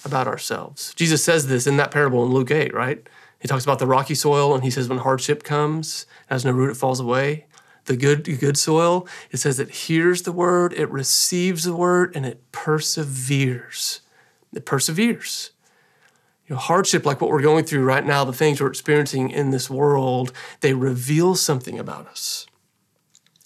about 0.04 0.28
ourselves. 0.28 0.94
Jesus 0.94 1.24
says 1.24 1.48
this 1.48 1.66
in 1.66 1.76
that 1.76 1.90
parable 1.90 2.24
in 2.24 2.32
Luke 2.32 2.52
8, 2.52 2.72
right? 2.72 3.04
He 3.40 3.48
talks 3.48 3.64
about 3.64 3.80
the 3.80 3.86
rocky 3.88 4.14
soil, 4.14 4.54
and 4.54 4.62
he 4.62 4.70
says 4.70 4.88
when 4.88 4.98
hardship 4.98 5.42
comes, 5.42 6.06
has 6.28 6.44
no 6.44 6.52
root, 6.52 6.70
it 6.70 6.76
falls 6.76 7.00
away. 7.00 7.46
The 7.86 7.96
good, 7.96 8.24
good 8.38 8.56
soil, 8.56 9.08
it 9.30 9.38
says 9.38 9.58
it 9.58 9.70
hears 9.70 10.22
the 10.22 10.32
word, 10.32 10.72
it 10.74 10.88
receives 10.90 11.64
the 11.64 11.74
word, 11.74 12.14
and 12.14 12.24
it 12.24 12.40
perseveres. 12.52 14.00
It 14.54 14.64
perseveres. 14.64 15.50
You 16.46 16.54
know, 16.54 16.60
hardship, 16.60 17.04
like 17.04 17.20
what 17.20 17.30
we're 17.30 17.42
going 17.42 17.64
through 17.64 17.84
right 17.84 18.04
now, 18.04 18.24
the 18.24 18.32
things 18.32 18.60
we're 18.60 18.68
experiencing 18.68 19.30
in 19.30 19.50
this 19.50 19.68
world, 19.68 20.32
they 20.60 20.74
reveal 20.74 21.34
something 21.34 21.78
about 21.78 22.06
us. 22.06 22.46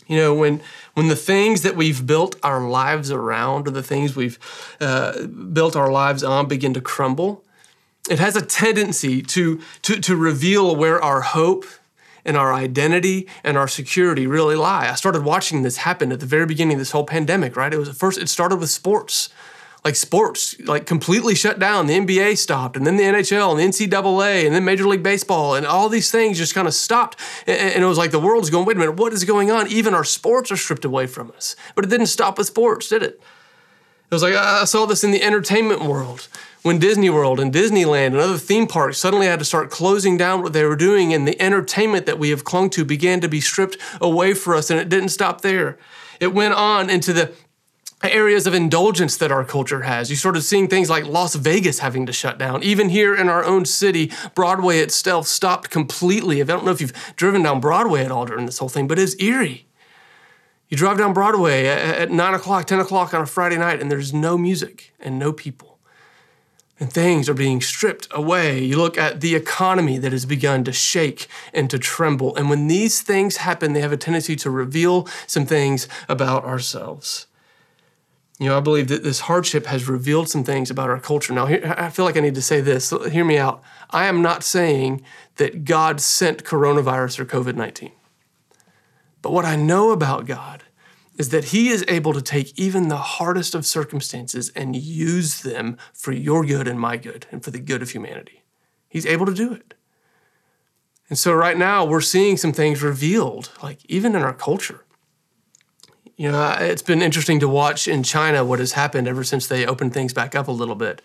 You 0.07 0.19
know, 0.19 0.35
when 0.35 0.61
when 0.95 1.09
the 1.09 1.17
things 1.17 1.63
that 1.63 1.75
we've 1.75 2.07
built 2.07 2.37
our 2.43 2.69
lives 2.69 3.11
around, 3.11 3.67
or 3.67 3.71
the 3.73 3.83
things 3.83 4.15
we've 4.15 4.39
uh, 4.81 5.27
built 5.27 5.75
our 5.75 5.91
lives 5.91 6.23
on, 6.23 6.47
begin 6.47 6.75
to 6.75 6.81
crumble, 6.81 7.45
it 8.09 8.19
has 8.19 8.37
a 8.37 8.43
tendency 8.45 9.21
to, 9.23 9.61
to, 9.83 10.01
to 10.01 10.17
reveal 10.17 10.77
where 10.77 11.03
our 11.03 11.23
hope 11.23 11.65
and 12.27 12.37
our 12.37 12.53
identity 12.53 13.27
and 13.43 13.57
our 13.57 13.69
security 13.69 14.27
really 14.27 14.57
lie. 14.57 14.91
I 14.91 14.95
started 14.97 15.25
watching 15.25 15.63
this 15.63 15.79
happen 15.79 16.13
at 16.13 16.21
the 16.21 16.27
very 16.27 16.45
beginning 16.45 16.75
of 16.75 16.81
this 16.81 16.91
whole 16.91 17.07
pandemic, 17.07 17.57
right? 17.57 17.73
It 17.73 17.79
was 17.79 17.89
first, 17.97 18.19
it 18.19 18.29
started 18.29 18.57
with 18.57 18.69
sports. 18.69 19.31
Like 19.85 19.95
sports, 19.95 20.59
like 20.63 20.85
completely 20.85 21.37
shut 21.37 21.61
down. 21.61 21.87
The 21.87 21.97
NBA 21.97 22.39
stopped, 22.39 22.77
and 22.77 22.85
then 22.85 22.97
the 22.97 23.05
NHL, 23.05 23.53
and 23.53 23.61
the 23.61 23.87
NCAA, 23.87 24.45
and 24.45 24.53
then 24.53 24.65
Major 24.65 24.89
League 24.89 25.05
Baseball, 25.05 25.55
and 25.55 25.65
all 25.65 25.89
these 25.89 26.11
things 26.11 26.39
just 26.39 26.57
kind 26.57 26.67
of 26.67 26.75
stopped. 26.75 27.21
And 27.47 27.85
it 27.85 27.87
was 27.87 27.97
like 27.97 28.11
the 28.11 28.19
world's 28.19 28.51
going, 28.51 28.67
wait 28.67 28.77
a 28.77 28.81
minute, 28.81 28.97
what 28.97 29.13
is 29.13 29.23
going 29.23 29.53
on? 29.53 29.69
Even 29.69 29.95
our 29.95 30.03
sports 30.03 30.51
are 30.51 30.57
stripped 30.57 30.85
away 30.85 31.07
from 31.07 31.31
us. 31.31 31.55
But 31.77 31.85
it 31.85 31.89
didn't 31.89 32.09
stop 32.09 32.37
with 32.37 32.49
sports, 32.49 32.89
did 32.89 33.05
it? 33.05 33.21
It 34.11 34.15
was 34.15 34.23
like, 34.23 34.35
ah, 34.37 34.63
I 34.63 34.65
saw 34.65 34.87
this 34.87 35.03
in 35.03 35.11
the 35.11 35.23
entertainment 35.23 35.83
world 35.83 36.29
when 36.63 36.79
Disney 36.79 37.11
World 37.11 37.39
and 37.39 37.53
Disneyland 37.53 38.09
and 38.09 38.17
other 38.17 38.39
theme 38.39 38.67
parks 38.67 38.99
suddenly 38.99 39.27
had 39.27 39.39
to 39.39 39.45
start 39.45 39.71
closing 39.71 40.17
down 40.17 40.43
what 40.43 40.53
they 40.53 40.65
were 40.65 40.77
doing, 40.77 41.13
and 41.13 41.27
the 41.27 41.41
entertainment 41.41 42.07
that 42.07 42.19
we 42.19 42.31
have 42.31 42.45
clung 42.45 42.71
to 42.71 42.85
began 42.85 43.21
to 43.21 43.29
be 43.29 43.41
stripped 43.41 43.77
away 44.01 44.35
for 44.35 44.55
us, 44.55 44.71
and 44.71 44.81
it 44.81 44.89
didn't 44.89 45.11
stop 45.11 45.41
there. 45.41 45.79
It 46.21 46.35
went 46.35 46.55
on 46.55 46.89
into 46.89 47.13
the 47.13 47.33
areas 48.03 48.47
of 48.47 48.55
indulgence 48.55 49.17
that 49.17 49.33
our 49.33 49.45
culture 49.45 49.83
has. 49.83 50.11
You 50.11 50.17
started 50.17 50.43
seeing 50.43 50.69
things 50.69 50.91
like 50.91 51.07
Las 51.07 51.35
Vegas 51.35 51.79
having 51.81 52.07
to 52.07 52.13
shut 52.13 52.39
down. 52.39 52.63
Even 52.63 52.89
here 52.89 53.15
in 53.15 53.29
our 53.29 53.45
own 53.45 53.65
city, 53.65 54.13
Broadway 54.35 54.79
itself 54.79 55.27
stopped 55.27 55.71
completely. 55.71 56.41
I 56.41 56.45
don't 56.45 56.65
know 56.65 56.71
if 56.71 56.81
you've 56.81 57.15
driven 57.17 57.43
down 57.43 57.61
Broadway 57.61 58.05
at 58.05 58.13
all 58.13 58.27
during 58.27 58.47
this 58.47 58.59
whole 58.59 58.69
thing, 58.69 58.87
but 58.87 58.99
it's 58.99 59.21
eerie. 59.21 59.67
You 60.69 60.77
drive 60.77 60.99
down 60.99 61.13
Broadway 61.13 61.67
at 61.67 62.11
9 62.11 62.35
o'clock, 62.35 62.67
10 62.67 62.81
o'clock 62.81 63.15
on 63.15 63.23
a 63.23 63.27
Friday 63.27 63.57
night, 63.57 63.81
and 63.81 63.91
there's 63.91 64.13
no 64.13 64.37
music 64.37 64.93
and 64.99 65.19
no 65.19 65.33
people 65.33 65.77
and 66.79 66.93
things 66.93 67.29
are 67.29 67.35
being 67.35 67.61
stripped 67.61 68.07
away. 68.11 68.63
You 68.63 68.77
look 68.77 68.99
at 68.99 69.21
the 69.21 69.35
economy 69.35 69.99
that 69.99 70.13
has 70.13 70.27
begun 70.27 70.65
to 70.65 70.73
shake 70.73 71.27
and 71.55 71.71
to 71.71 71.79
tremble. 71.79 72.37
And 72.37 72.51
when 72.51 72.67
these 72.67 73.01
things 73.03 73.39
happen, 73.39 73.73
they 73.73 73.81
have 73.81 73.93
a 73.93 73.97
tendency 73.97 74.37
to 74.37 74.51
reveal 74.51 75.09
some 75.27 75.47
things 75.47 75.89
about 76.09 76.45
ourselves. 76.45 77.27
You 78.39 78.51
know, 78.51 78.59
I 78.59 78.61
believe 78.61 78.89
that 78.89 79.03
this 79.03 79.21
hardship 79.21 79.65
has 79.67 79.89
revealed 79.89 80.29
some 80.29 80.45
things 80.45 80.71
about 80.71 80.91
our 80.91 81.01
culture. 81.01 81.33
Now, 81.33 81.47
I 81.47 81.89
feel 81.89 82.05
like 82.05 82.19
I 82.19 82.21
need 82.21 82.35
to 82.35 82.43
say 82.43 82.61
this. 82.61 82.93
Hear 83.11 83.25
me 83.25 83.39
out. 83.39 83.63
I 83.91 84.07
am 84.07 84.21
not 84.21 84.45
saying 84.45 85.03
that 85.37 85.65
God 85.65 86.03
sent 86.03 86.45
coronavirus 86.45 87.21
or 87.21 87.25
COVID 87.25 87.55
19. 87.55 87.93
But 89.27 89.33
what 89.33 89.45
I 89.45 89.57
know 89.57 89.91
about 89.91 90.25
God 90.25 90.63
is 91.19 91.31
that 91.31 91.47
He 91.47 91.71
is 91.71 91.85
able 91.89 92.13
to 92.13 92.23
take 92.23 92.57
even 92.57 92.87
the 92.87 92.97
hardest 92.97 93.57
of 93.57 93.67
circumstances 93.67 94.53
and 94.55 94.77
use 94.77 95.43
them 95.43 95.79
for 95.93 96.13
your 96.13 96.45
good 96.45 96.69
and 96.69 96.79
my 96.79 96.97
good 96.97 97.27
and 97.33 97.43
for 97.43 97.51
the 97.51 97.59
good 97.59 97.83
of 97.83 97.91
humanity. 97.91 98.45
He's 98.89 99.05
able 99.05 99.27
to 99.27 99.35
do 99.35 99.53
it. 99.53 99.75
And 101.11 101.19
so, 101.19 101.33
right 101.33 101.59
now, 101.59 101.85
we're 101.85 102.03
seeing 102.03 102.37
some 102.37 102.53
things 102.53 102.85
revealed, 102.85 103.51
like 103.61 103.81
even 103.87 104.15
in 104.15 104.23
our 104.23 104.33
culture. 104.33 104.85
You 106.17 106.31
know, 106.31 106.57
it's 106.61 106.83
been 106.83 107.03
interesting 107.03 107.41
to 107.41 107.49
watch 107.49 107.89
in 107.89 108.05
China 108.05 108.45
what 108.45 108.61
has 108.61 108.75
happened 108.75 109.09
ever 109.09 109.25
since 109.25 109.49
they 109.49 109.67
opened 109.67 109.93
things 109.93 110.13
back 110.13 110.37
up 110.37 110.47
a 110.47 110.53
little 110.53 110.77
bit. 110.77 111.03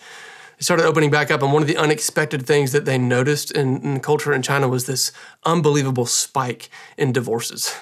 They 0.60 0.64
started 0.64 0.86
opening 0.86 1.10
back 1.10 1.32
up, 1.32 1.42
and 1.42 1.52
one 1.52 1.64
of 1.64 1.68
the 1.68 1.78
unexpected 1.78 2.46
things 2.46 2.72
that 2.72 2.86
they 2.86 3.00
noticed 3.00 3.50
in, 3.50 3.82
in 3.82 4.00
culture 4.00 4.32
in 4.32 4.44
China 4.44 4.68
was 4.68 4.86
this 4.86 5.12
unbelievable 5.44 6.06
spike 6.06 6.70
in 7.00 7.12
divorces 7.12 7.74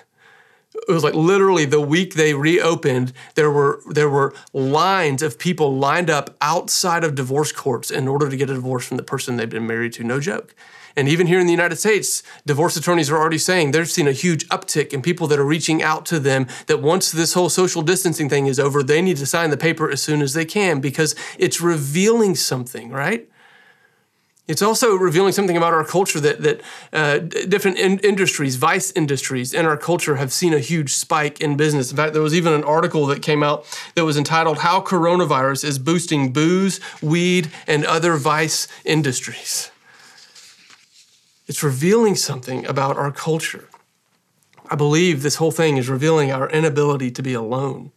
it 0.88 0.92
was 0.92 1.04
like 1.04 1.14
literally 1.14 1.66
the 1.66 1.82
week 1.82 2.14
they 2.14 2.34
reopened 2.34 3.14
there 3.36 3.52
were 3.52 3.82
there 3.90 4.10
were 4.10 4.34
lines 4.54 5.22
of 5.22 5.40
people 5.40 5.78
lined 5.78 6.10
up 6.10 6.36
outside 6.42 7.04
of 7.04 7.16
divorce 7.16 7.52
courts 7.52 7.92
in 7.92 8.08
order 8.08 8.30
to 8.30 8.38
get 8.38 8.50
a 8.50 8.54
divorce 8.54 8.88
from 8.88 8.98
the 8.98 9.04
person 9.04 9.38
they've 9.38 9.50
been 9.50 9.68
married 9.68 9.94
to. 9.94 10.04
No 10.04 10.20
joke. 10.20 10.56
And 10.96 11.08
even 11.08 11.28
here 11.28 11.40
in 11.40 11.46
the 11.46 11.54
United 11.54 11.78
States 11.78 12.24
divorce 12.46 12.76
attorneys 12.76 13.10
are 13.10 13.18
already 13.18 13.38
saying 13.38 13.72
they're 13.72 13.86
seeing 13.86 14.08
a 14.08 14.14
huge 14.14 14.48
uptick 14.50 14.94
in 14.94 15.02
people 15.02 15.28
that 15.28 15.40
are 15.40 15.46
reaching 15.46 15.82
out 15.82 16.06
to 16.08 16.20
them 16.20 16.48
that 16.68 16.82
once 16.82 17.12
this 17.12 17.34
whole 17.34 17.50
social 17.50 17.82
distancing 17.82 18.30
thing 18.30 18.48
is 18.48 18.60
over 18.60 18.84
they 18.84 19.02
need 19.02 19.18
to 19.18 19.26
sign 19.26 19.50
the 19.50 19.58
paper 19.58 19.90
as 19.90 20.02
soon 20.02 20.22
as 20.22 20.34
they 20.34 20.46
can 20.46 20.80
because 20.82 21.16
it's 21.38 21.62
revealing 21.62 22.36
something 22.36 22.90
right 22.90 23.30
it's 24.50 24.64
also 24.64 24.96
revealing 24.96 25.32
something 25.32 25.56
about 25.56 25.76
our 25.76 25.86
culture 25.86 26.20
that, 26.20 26.42
that 26.42 26.62
uh, 26.92 27.20
different 27.20 27.78
in- 27.78 28.00
industries, 28.00 28.56
vice 28.56 28.92
industries 28.94 29.54
in 29.54 29.64
our 29.64 29.78
culture, 29.78 30.16
have 30.16 30.34
seen 30.34 30.56
a 30.56 30.60
huge 30.60 30.92
spike 30.92 31.40
in 31.40 31.56
business. 31.56 31.92
In 31.92 31.98
fact, 31.98 32.14
there 32.14 32.22
was 32.24 32.34
even 32.34 32.54
an 32.54 32.64
article 32.64 33.06
that 33.06 33.22
came 33.22 33.44
out 33.44 33.64
that 33.94 34.06
was 34.06 34.18
entitled 34.18 34.58
How 34.58 34.82
Coronavirus 34.82 35.64
is 35.64 35.78
Boosting 35.78 36.34
Booze, 36.34 36.80
Weed, 37.00 37.52
and 37.68 37.86
Other 37.86 38.18
Vice 38.18 38.68
Industries. 38.84 39.70
It's 41.48 41.62
revealing 41.62 42.16
something 42.16 42.66
about 42.66 42.98
our 42.98 43.12
culture. 43.12 43.70
I 44.68 44.76
believe 44.76 45.22
this 45.22 45.36
whole 45.36 45.52
thing 45.52 45.78
is 45.78 45.88
revealing 45.90 46.32
our 46.32 46.50
inability 46.50 47.12
to 47.12 47.22
be 47.22 47.36
alone 47.36 47.92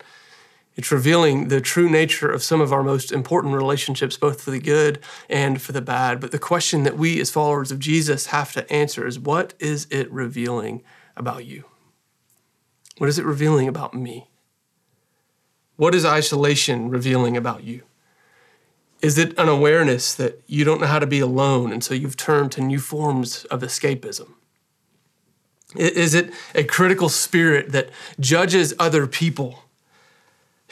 it's 0.75 0.91
revealing 0.91 1.49
the 1.49 1.61
true 1.61 1.89
nature 1.89 2.31
of 2.31 2.43
some 2.43 2.61
of 2.61 2.73
our 2.73 2.83
most 2.83 3.13
important 3.13 3.55
relationships, 3.55 4.17
both 4.17 4.41
for 4.41 4.51
the 4.51 4.61
good 4.61 5.01
and 5.29 5.61
for 5.61 5.73
the 5.73 5.83
bad. 5.83 6.19
But 6.19 6.31
the 6.31 6.39
question 6.39 6.83
that 6.85 6.97
we, 6.97 7.21
as 7.21 7.31
followers 7.31 7.71
of 7.71 7.79
Jesus, 7.79 8.27
have 8.27 8.53
to 8.55 8.71
answer 8.73 9.07
is 9.07 9.19
what 9.19 9.53
is 9.59 9.87
it 9.91 10.11
revealing 10.11 10.83
about 11.15 11.45
you? 11.45 11.65
What 12.97 13.09
is 13.09 13.19
it 13.19 13.27
revealing 13.27 13.69
about 13.69 13.95
me? 13.95 14.31
What 15.77 15.95
is 15.95 16.07
isolation 16.07 16.89
revealing 16.89 17.37
about 17.37 17.65
you? 17.65 17.83
Is 19.03 19.19
it 19.19 19.37
an 19.39 19.49
awareness 19.49 20.15
that 20.15 20.43
you 20.47 20.65
don't 20.65 20.81
know 20.81 20.87
how 20.87 21.01
to 21.01 21.07
be 21.07 21.19
alone, 21.19 21.73
and 21.73 21.83
so 21.83 21.93
you've 21.93 22.17
turned 22.17 22.53
to 22.53 22.61
new 22.63 22.79
forms 22.79 23.45
of 23.47 23.61
escapism? 23.61 24.35
Is 25.75 26.15
it 26.15 26.33
a 26.55 26.65
critical 26.65 27.09
spirit 27.09 27.73
that 27.73 27.91
judges 28.21 28.75
other 28.79 29.07
people 29.07 29.65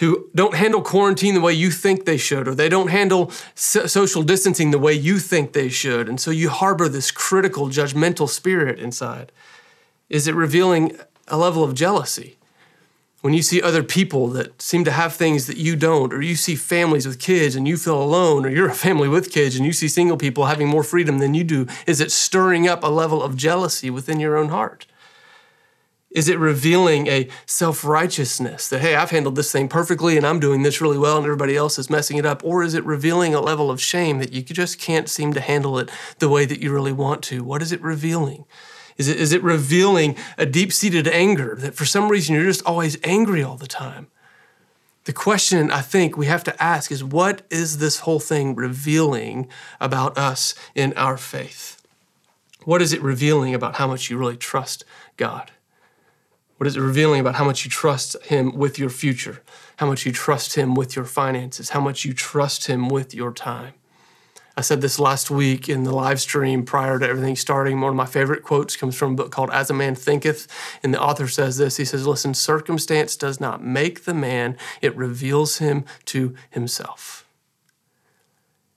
who 0.01 0.29
don't 0.35 0.55
handle 0.55 0.81
quarantine 0.81 1.35
the 1.35 1.41
way 1.41 1.53
you 1.53 1.71
think 1.71 2.05
they 2.05 2.17
should, 2.17 2.49
or 2.49 2.55
they 2.55 2.71
don't 2.71 2.89
handle 2.89 3.31
so- 3.55 3.87
social 3.87 4.23
distancing 4.23 4.71
the 4.71 4.79
way 4.79 4.95
you 4.95 5.19
think 5.19 5.53
they 5.53 5.69
should. 5.69 6.09
And 6.09 6.19
so 6.19 6.31
you 6.31 6.49
harbor 6.49 6.89
this 6.89 7.11
critical, 7.11 7.69
judgmental 7.69 8.29
spirit 8.29 8.79
inside. 8.79 9.31
Is 10.09 10.27
it 10.27 10.35
revealing 10.35 10.97
a 11.29 11.37
level 11.37 11.63
of 11.63 11.75
jealousy? 11.75 12.39
When 13.21 13.35
you 13.35 13.43
see 13.43 13.61
other 13.61 13.83
people 13.83 14.29
that 14.29 14.63
seem 14.63 14.85
to 14.85 14.91
have 14.91 15.13
things 15.13 15.47
that 15.47 15.59
you 15.59 15.77
don't, 15.77 16.15
or 16.15 16.23
you 16.23 16.35
see 16.35 16.57
families 16.57 17.07
with 17.07 17.19
kids 17.19 17.55
and 17.55 17.69
you 17.69 17.77
feel 17.77 18.03
alone, 18.03 18.47
or 18.47 18.49
you're 18.49 18.71
a 18.71 18.75
family 18.75 19.09
with 19.09 19.31
kids 19.31 19.57
and 19.57 19.67
you 19.67 19.75
see 19.75 19.89
single 19.89 20.17
people 20.17 20.47
having 20.47 20.69
more 20.69 20.83
freedom 20.83 21.19
than 21.19 21.35
you 21.35 21.45
do, 21.45 21.67
is 21.87 22.01
it 22.01 22.11
stirring 22.11 22.67
up 22.67 22.83
a 22.83 22.89
level 22.89 23.23
of 23.23 23.37
jealousy 23.37 23.91
within 23.91 24.19
your 24.19 24.39
own 24.39 24.49
heart? 24.49 24.87
Is 26.11 26.29
it 26.29 26.39
revealing 26.39 27.07
a 27.07 27.29
self 27.47 27.85
righteousness 27.85 28.69
that, 28.69 28.81
hey, 28.81 28.97
I've 28.97 29.11
handled 29.11 29.37
this 29.37 29.53
thing 29.53 29.69
perfectly 29.69 30.17
and 30.17 30.27
I'm 30.27 30.41
doing 30.41 30.63
this 30.63 30.81
really 30.81 30.99
well 30.99 31.17
and 31.17 31.25
everybody 31.25 31.57
else 31.57 31.79
is 31.79 31.89
messing 31.89 32.17
it 32.17 32.27
up? 32.27 32.45
Or 32.45 32.65
is 32.65 32.75
it 32.75 32.85
revealing 32.85 33.35
a 33.35 33.41
level 33.41 33.71
of 33.71 33.81
shame 33.81 34.19
that 34.19 34.33
you 34.33 34.43
just 34.43 34.81
can't 34.81 35.09
seem 35.09 35.33
to 35.35 35.41
handle 35.41 35.79
it 35.79 35.89
the 36.19 36.29
way 36.29 36.47
that 36.47 36.61
you 36.61 36.73
really 36.73 36.93
want 36.93 37.23
to? 37.25 37.45
What 37.45 37.63
is 37.63 37.71
it 37.71 37.81
revealing? 37.81 38.45
Is 38.99 39.07
it, 39.09 39.21
is 39.21 39.33
it 39.33 39.43
revealing 39.43 40.17
a 40.37 40.45
deep 40.47 40.73
seated 40.73 41.07
anger 41.07 41.55
that 41.61 41.75
for 41.75 41.85
some 41.85 42.09
reason 42.09 42.35
you're 42.35 42.45
just 42.45 42.67
always 42.67 42.99
angry 43.05 43.43
all 43.43 43.57
the 43.57 43.69
time? 43.69 44.09
The 45.05 45.13
question 45.13 45.71
I 45.71 45.81
think 45.81 46.17
we 46.17 46.27
have 46.27 46.45
to 46.45 46.63
ask 46.63 46.91
is 46.91 47.03
what 47.03 47.43
is 47.51 47.79
this 47.79 48.01
whole 48.01 48.21
thing 48.21 48.55
revealing 48.55 49.49
about 49.81 50.19
us 50.19 50.55
in 50.75 50.93
our 50.95 51.17
faith? 51.17 51.81
What 52.65 52.83
is 52.83 52.93
it 52.93 53.01
revealing 53.01 53.55
about 53.55 53.77
how 53.77 53.87
much 53.87 54.11
you 54.11 54.19
really 54.19 54.37
trust 54.37 54.85
God? 55.17 55.53
What 56.61 56.67
is 56.67 56.77
it 56.77 56.83
revealing 56.83 57.21
about 57.21 57.37
how 57.37 57.45
much 57.45 57.65
you 57.65 57.71
trust 57.71 58.23
Him 58.25 58.55
with 58.55 58.79
your 58.79 58.91
future, 58.91 59.41
how 59.79 59.87
much 59.87 60.05
you 60.05 60.13
trust 60.13 60.57
Him 60.57 60.75
with 60.75 60.95
your 60.95 61.07
finances, 61.07 61.71
how 61.71 61.81
much 61.81 62.05
you 62.05 62.13
trust 62.13 62.67
Him 62.67 62.91
with 62.91 63.15
your 63.15 63.33
time? 63.33 63.73
I 64.59 64.61
said 64.61 64.83
this 64.83 64.99
last 64.99 65.31
week 65.31 65.71
in 65.71 65.85
the 65.85 65.95
live 65.95 66.21
stream 66.21 66.67
prior 66.67 66.99
to 66.99 67.09
everything 67.09 67.35
starting. 67.35 67.81
One 67.81 67.89
of 67.89 67.97
my 67.97 68.05
favorite 68.05 68.43
quotes 68.43 68.77
comes 68.77 68.95
from 68.95 69.13
a 69.13 69.15
book 69.15 69.33
called 69.33 69.49
As 69.53 69.71
a 69.71 69.73
Man 69.73 69.95
Thinketh. 69.95 70.47
And 70.83 70.93
the 70.93 71.01
author 71.01 71.29
says 71.29 71.57
this 71.57 71.79
He 71.79 71.87
says, 71.87 72.07
Listen, 72.07 72.35
circumstance 72.35 73.17
does 73.17 73.41
not 73.41 73.65
make 73.65 74.05
the 74.05 74.13
man, 74.13 74.59
it 74.83 74.95
reveals 74.95 75.61
him 75.61 75.87
to 76.05 76.35
himself. 76.51 77.27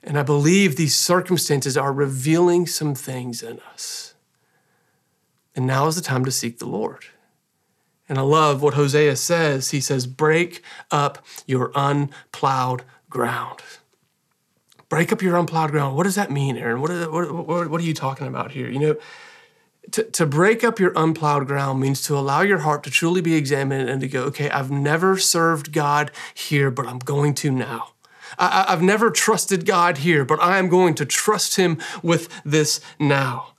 And 0.01 0.17
I 0.17 0.23
believe 0.23 0.77
these 0.77 0.95
circumstances 0.95 1.75
are 1.75 1.91
revealing 1.91 2.65
some 2.65 2.95
things 2.95 3.43
in 3.43 3.59
us. 3.73 4.13
And 5.53 5.67
now 5.67 5.87
is 5.87 5.97
the 5.97 6.01
time 6.01 6.23
to 6.23 6.31
seek 6.31 6.59
the 6.59 6.65
Lord. 6.65 7.07
And 8.09 8.17
I 8.17 8.21
love 8.21 8.61
what 8.61 8.73
Hosea 8.73 9.15
says. 9.15 9.71
He 9.71 9.79
says, 9.79 10.07
Break 10.07 10.63
up 10.91 11.25
your 11.45 11.71
unplowed 11.75 12.83
ground. 13.09 13.59
Break 14.89 15.11
up 15.11 15.21
your 15.21 15.35
unplowed 15.35 15.71
ground. 15.71 15.95
What 15.95 16.03
does 16.03 16.15
that 16.15 16.29
mean, 16.29 16.57
Aaron? 16.57 16.81
What, 16.81 16.91
is, 16.91 17.07
what, 17.07 17.33
what, 17.33 17.69
what 17.69 17.81
are 17.81 17.85
you 17.85 17.93
talking 17.93 18.27
about 18.27 18.51
here? 18.51 18.69
You 18.69 18.79
know, 18.79 18.95
to, 19.91 20.03
to 20.03 20.25
break 20.25 20.63
up 20.63 20.79
your 20.79 20.93
unplowed 20.95 21.47
ground 21.47 21.79
means 21.79 22.01
to 22.03 22.17
allow 22.17 22.41
your 22.41 22.59
heart 22.59 22.83
to 22.83 22.89
truly 22.89 23.21
be 23.21 23.35
examined 23.35 23.89
and 23.89 24.01
to 24.01 24.07
go, 24.07 24.23
okay, 24.25 24.49
I've 24.49 24.71
never 24.71 25.17
served 25.17 25.71
God 25.71 26.11
here, 26.33 26.71
but 26.71 26.87
I'm 26.87 26.99
going 26.99 27.33
to 27.35 27.51
now. 27.51 27.89
I, 28.37 28.65
I've 28.67 28.81
never 28.81 29.11
trusted 29.11 29.65
God 29.65 29.99
here, 29.99 30.25
but 30.25 30.41
I 30.41 30.57
am 30.57 30.69
going 30.69 30.95
to 30.95 31.05
trust 31.05 31.55
Him 31.55 31.79
with 32.01 32.29
this 32.43 32.79
now. 32.99 33.52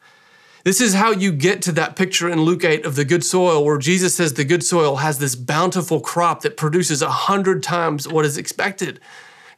This 0.64 0.81
is 0.81 0.94
how 0.94 1.11
you 1.11 1.31
get 1.31 1.61
to 1.62 1.72
that 1.72 1.94
picture 1.94 2.27
in 2.27 2.40
Luke 2.40 2.64
8 2.64 2.87
of 2.87 2.96
the 2.96 3.05
good 3.05 3.22
soil, 3.22 3.62
where 3.62 3.77
Jesus 3.77 4.14
says 4.14 4.33
the 4.33 4.46
good 4.46 4.64
soil 4.64 4.96
has 4.96 5.18
this 5.18 5.37
bountiful 5.37 6.00
crop 6.00 6.40
that 6.40 6.57
produces 6.57 7.03
a 7.03 7.11
hundred 7.11 7.62
times 7.62 8.09
what 8.09 8.24
is 8.24 8.38
expected. 8.38 8.98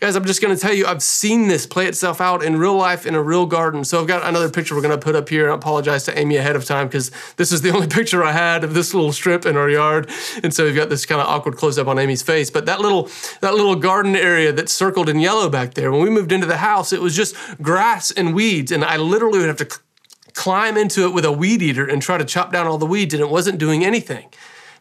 Guys, 0.01 0.17
I'm 0.17 0.25
just 0.25 0.41
to 0.41 0.57
tell 0.57 0.75
you, 0.75 0.85
I've 0.85 1.05
seen 1.05 1.47
this 1.47 1.65
play 1.65 1.87
itself 1.87 2.21
out 2.21 2.43
in 2.43 2.57
real 2.57 2.75
life 2.75 3.07
in 3.07 3.15
a 3.15 3.23
real 3.23 3.47
garden. 3.47 3.85
So 3.85 4.01
I've 4.01 4.09
got 4.09 4.29
another 4.29 4.51
picture 4.51 4.75
we're 4.75 4.83
to 4.83 4.99
put 4.99 5.15
up 5.15 5.29
here. 5.29 5.49
I 5.49 5.55
apologize 5.55 6.03
to 6.07 6.19
Amy 6.19 6.39
ahead 6.39 6.57
of 6.57 6.65
time 6.65 6.89
because 6.89 7.13
this 7.37 7.53
is 7.53 7.63
the 7.63 7.71
only 7.75 7.87
picture 7.87 8.25
I 8.25 8.33
had 8.33 8.65
of 8.65 8.75
this 8.75 8.93
little 8.93 9.13
strip 9.13 9.47
in 9.47 9.57
our 9.57 9.71
yard. 9.71 10.11
And 10.43 10.53
so 10.53 10.65
we've 10.65 10.75
got 10.75 10.89
this 10.89 11.07
kind 11.07 11.21
of 11.21 11.29
awkward 11.29 11.57
close 11.57 11.79
up 11.79 11.87
on 11.87 12.01
Amy's 12.01 12.23
face. 12.23 12.51
But 12.51 12.67
that 12.67 12.81
little, 12.81 13.09
that 13.43 13.55
little 13.55 13.77
garden 13.77 14.17
area 14.17 14.53
that's 14.53 14.73
circled 14.73 15.09
in 15.09 15.21
yellow 15.21 15.49
back 15.49 15.75
there, 15.75 15.93
when 15.93 16.03
we 16.03 16.11
moved 16.11 16.33
into 16.33 16.49
the 16.49 16.57
house, 16.57 16.93
it 16.93 17.01
was 17.01 17.15
just 17.15 17.37
grass 17.63 18.11
and 18.11 18.35
weeds. 18.35 18.73
And 18.73 18.85
I 18.85 18.97
literally 18.97 19.39
would 19.39 19.49
have 19.49 19.57
to 19.59 19.79
climb 20.37 20.77
into 20.77 21.05
it 21.05 21.13
with 21.13 21.25
a 21.25 21.33
weed 21.33 21.63
eater 21.63 21.85
and 21.85 22.01
try 22.01 22.19
to 22.19 22.25
chop 22.25 22.53
down 22.53 22.69
all 22.69 22.79
the 22.79 22.87
weeds, 22.87 23.13
and 23.13 23.21
it 23.21 23.29
wasn't 23.29 23.59
doing 23.59 23.85
anything. 23.85 24.29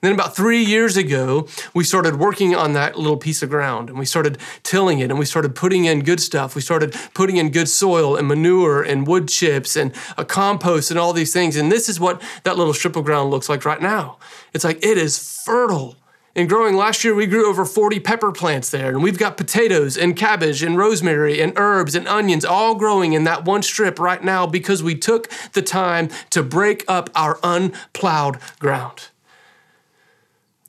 Then, 0.02 0.14
about 0.14 0.36
three 0.36 0.62
years 0.62 0.98
ago, 0.98 1.48
we 1.74 1.84
started 1.84 2.18
working 2.20 2.54
on 2.54 2.74
that 2.74 2.96
little 2.96 3.18
piece 3.18 3.42
of 3.42 3.50
ground 3.50 3.90
and 3.90 3.98
we 3.98 4.06
started 4.06 4.38
tilling 4.62 5.00
it 5.00 5.10
and 5.10 5.18
we 5.18 5.26
started 5.26 5.56
putting 5.56 5.86
in 5.86 6.04
good 6.04 6.20
stuff. 6.20 6.54
We 6.54 6.62
started 6.62 6.96
putting 7.16 7.38
in 7.38 7.50
good 7.50 7.68
soil 7.68 8.16
and 8.16 8.28
manure 8.28 8.84
and 8.84 9.08
wood 9.08 9.30
chips 9.30 9.76
and 9.76 9.96
a 10.16 10.24
compost 10.24 10.92
and 10.92 11.00
all 11.00 11.12
these 11.12 11.34
things. 11.34 11.56
And 11.56 11.72
this 11.72 11.90
is 11.90 12.00
what 12.00 12.22
that 12.44 12.56
little 12.56 12.74
strip 12.74 12.96
of 12.96 13.06
ground 13.06 13.32
looks 13.32 13.50
like 13.50 13.66
right 13.66 13.82
now. 13.82 14.18
It's 14.54 14.64
like 14.64 14.86
it 14.86 15.00
is 15.00 15.18
fertile. 15.44 15.96
And 16.36 16.50
growing 16.50 16.76
last 16.76 17.06
year, 17.06 17.16
we 17.16 17.28
grew 17.28 17.48
over 17.48 17.64
40 17.64 18.02
pepper 18.02 18.32
plants 18.32 18.70
there. 18.70 18.90
And 18.90 19.02
we've 19.02 19.18
got 19.18 19.38
potatoes 19.38 19.98
and 19.98 20.18
cabbage 20.18 20.62
and 20.62 20.78
rosemary 20.78 21.40
and 21.40 21.54
herbs 21.56 21.96
and 21.96 22.08
onions 22.08 22.44
all 22.44 22.76
growing 22.76 23.14
in 23.14 23.24
that 23.24 23.46
one 23.46 23.64
strip 23.64 24.00
right 24.00 24.22
now 24.22 24.46
because 24.46 24.84
we 24.84 24.96
took 24.96 25.30
the 25.54 25.62
time 25.62 26.10
to 26.32 26.44
break 26.44 26.84
up 26.90 27.10
our 27.16 27.40
unplowed 27.42 28.40
ground. 28.60 29.08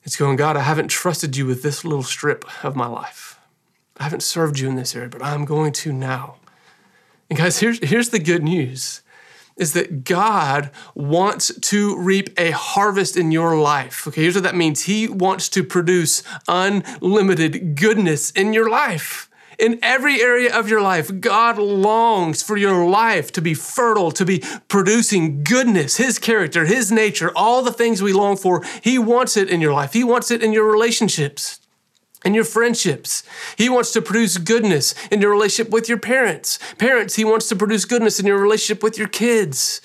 It's 0.04 0.14
going, 0.14 0.36
God, 0.36 0.56
I 0.56 0.60
haven't 0.60 0.88
trusted 0.88 1.36
you 1.36 1.46
with 1.46 1.64
this 1.64 1.84
little 1.84 2.04
strip 2.04 2.44
of 2.64 2.76
my 2.76 2.86
life. 2.86 3.40
I 3.96 4.04
haven't 4.04 4.22
served 4.22 4.60
you 4.60 4.68
in 4.68 4.76
this 4.76 4.94
area, 4.94 5.08
but 5.08 5.22
I'm 5.22 5.44
going 5.44 5.72
to 5.72 5.92
now. 5.92 6.36
And 7.28 7.36
guys, 7.36 7.58
here's, 7.58 7.80
here's 7.82 8.10
the 8.10 8.20
good 8.20 8.44
news 8.44 9.02
is 9.56 9.72
that 9.72 10.04
God 10.04 10.70
wants 10.94 11.54
to 11.60 11.96
reap 11.96 12.30
a 12.38 12.50
harvest 12.50 13.16
in 13.16 13.30
your 13.30 13.56
life. 13.56 14.06
Okay, 14.06 14.22
here's 14.22 14.34
what 14.34 14.44
that 14.44 14.54
means 14.54 14.82
He 14.82 15.08
wants 15.08 15.48
to 15.50 15.64
produce 15.64 16.22
unlimited 16.46 17.76
goodness 17.76 18.30
in 18.32 18.52
your 18.52 18.68
life. 18.68 19.30
In 19.58 19.78
every 19.82 20.20
area 20.20 20.54
of 20.54 20.68
your 20.68 20.82
life, 20.82 21.18
God 21.18 21.56
longs 21.56 22.42
for 22.42 22.58
your 22.58 22.86
life 22.86 23.32
to 23.32 23.40
be 23.40 23.54
fertile, 23.54 24.10
to 24.12 24.24
be 24.26 24.42
producing 24.68 25.42
goodness, 25.42 25.96
His 25.96 26.18
character, 26.18 26.66
His 26.66 26.92
nature, 26.92 27.32
all 27.34 27.62
the 27.62 27.72
things 27.72 28.02
we 28.02 28.12
long 28.12 28.36
for. 28.36 28.62
He 28.82 28.98
wants 28.98 29.36
it 29.36 29.48
in 29.48 29.62
your 29.62 29.72
life. 29.72 29.94
He 29.94 30.04
wants 30.04 30.30
it 30.30 30.42
in 30.42 30.52
your 30.52 30.70
relationships 30.70 31.60
in 32.26 32.34
your 32.34 32.44
friendships. 32.44 33.22
He 33.56 33.68
wants 33.68 33.92
to 33.92 34.02
produce 34.02 34.36
goodness 34.36 34.94
in 35.10 35.20
your 35.20 35.30
relationship 35.30 35.72
with 35.72 35.88
your 35.88 35.98
parents. 35.98 36.58
Parents, 36.76 37.14
He 37.14 37.24
wants 37.24 37.48
to 37.48 37.56
produce 37.56 37.84
goodness 37.84 38.18
in 38.18 38.26
your 38.26 38.38
relationship 38.38 38.82
with 38.82 38.98
your 38.98 39.08
kids. 39.08 39.80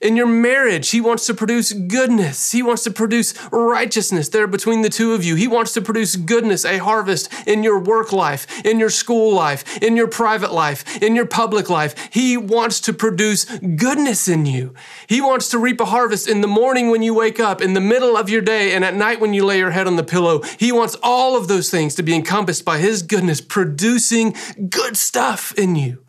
In 0.00 0.16
your 0.16 0.26
marriage, 0.26 0.90
He 0.90 1.00
wants 1.00 1.26
to 1.26 1.34
produce 1.34 1.72
goodness. 1.72 2.52
He 2.52 2.62
wants 2.62 2.82
to 2.84 2.90
produce 2.90 3.34
righteousness 3.50 4.28
there 4.28 4.46
between 4.46 4.82
the 4.82 4.88
two 4.88 5.12
of 5.12 5.24
you. 5.24 5.34
He 5.34 5.48
wants 5.48 5.72
to 5.74 5.82
produce 5.82 6.16
goodness, 6.16 6.64
a 6.64 6.78
harvest 6.78 7.32
in 7.46 7.62
your 7.62 7.78
work 7.78 8.12
life, 8.12 8.64
in 8.64 8.78
your 8.78 8.90
school 8.90 9.34
life, 9.34 9.82
in 9.82 9.96
your 9.96 10.08
private 10.08 10.52
life, 10.52 11.02
in 11.02 11.14
your 11.14 11.26
public 11.26 11.70
life. 11.70 11.94
He 12.12 12.36
wants 12.36 12.80
to 12.82 12.92
produce 12.92 13.44
goodness 13.44 14.28
in 14.28 14.46
you. 14.46 14.74
He 15.06 15.20
wants 15.20 15.48
to 15.50 15.58
reap 15.58 15.80
a 15.80 15.86
harvest 15.86 16.28
in 16.28 16.40
the 16.40 16.48
morning 16.48 16.90
when 16.90 17.02
you 17.02 17.14
wake 17.14 17.40
up, 17.40 17.60
in 17.60 17.74
the 17.74 17.80
middle 17.80 18.16
of 18.16 18.28
your 18.28 18.42
day, 18.42 18.74
and 18.74 18.84
at 18.84 18.94
night 18.94 19.20
when 19.20 19.34
you 19.34 19.44
lay 19.44 19.58
your 19.58 19.70
head 19.70 19.86
on 19.86 19.96
the 19.96 20.04
pillow. 20.04 20.42
He 20.58 20.72
wants 20.72 20.96
all 21.02 21.36
of 21.36 21.48
those 21.48 21.70
things 21.70 21.94
to 21.94 22.02
be 22.02 22.14
encompassed 22.14 22.64
by 22.64 22.78
His 22.78 23.02
goodness, 23.02 23.40
producing 23.40 24.34
good 24.68 24.96
stuff 24.96 25.52
in 25.56 25.76
you 25.76 26.04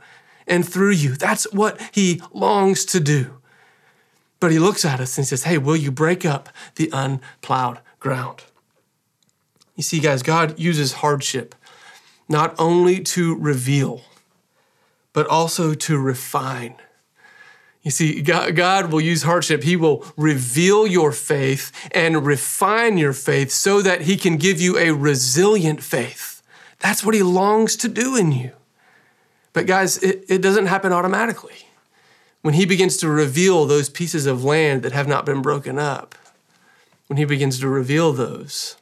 and 0.47 0.67
through 0.67 0.91
you. 0.91 1.15
That's 1.15 1.51
what 1.53 1.79
He 1.91 2.21
longs 2.33 2.85
to 2.85 2.99
do. 2.99 3.34
But 4.39 4.51
he 4.51 4.59
looks 4.59 4.85
at 4.85 4.99
us 4.99 5.17
and 5.17 5.25
says, 5.25 5.43
Hey, 5.43 5.57
will 5.57 5.75
you 5.75 5.91
break 5.91 6.25
up 6.25 6.49
the 6.75 6.89
unplowed 6.91 7.79
ground? 7.99 8.43
You 9.75 9.83
see, 9.83 9.99
guys, 9.99 10.23
God 10.23 10.57
uses 10.59 10.93
hardship 10.93 11.55
not 12.27 12.55
only 12.57 13.01
to 13.01 13.35
reveal, 13.35 14.01
but 15.13 15.27
also 15.27 15.73
to 15.73 15.97
refine. 15.97 16.75
You 17.83 17.91
see, 17.91 18.21
God, 18.21 18.91
will 18.91 19.01
use 19.01 19.23
hardship. 19.23 19.63
He 19.63 19.75
will 19.75 20.03
reveal 20.17 20.87
your 20.87 21.11
faith 21.11 21.71
and 21.91 22.25
refine 22.25 22.97
your 22.97 23.13
faith 23.13 23.51
so 23.51 23.81
that 23.81 24.01
He 24.01 24.17
can 24.17 24.37
give 24.37 24.59
you 24.59 24.77
a 24.77 24.91
resilient 24.91 25.83
faith. 25.83 26.41
That's 26.79 27.03
what 27.03 27.13
He 27.13 27.21
longs 27.21 27.75
to 27.77 27.87
do 27.87 28.15
in 28.15 28.31
you. 28.31 28.53
But, 29.53 29.67
guys, 29.67 29.99
it, 29.99 30.25
it 30.27 30.41
doesn't 30.41 30.65
happen 30.65 30.91
automatically 30.91 31.64
when 32.45 32.53
he 32.53 32.67
begins 32.67 32.97
to 32.97 33.09
reveal 33.09 33.65
those 33.65 33.89
pieces 33.89 34.27
of 34.27 34.43
land 34.43 34.83
that 34.83 34.91
have 34.91 35.07
not 35.07 35.25
been 35.25 35.41
broken 35.41 35.79
up, 35.79 36.13
when 37.07 37.17
he 37.17 37.25
begins 37.25 37.59
to 37.59 37.67
reveal 37.67 38.13
those, 38.13 38.77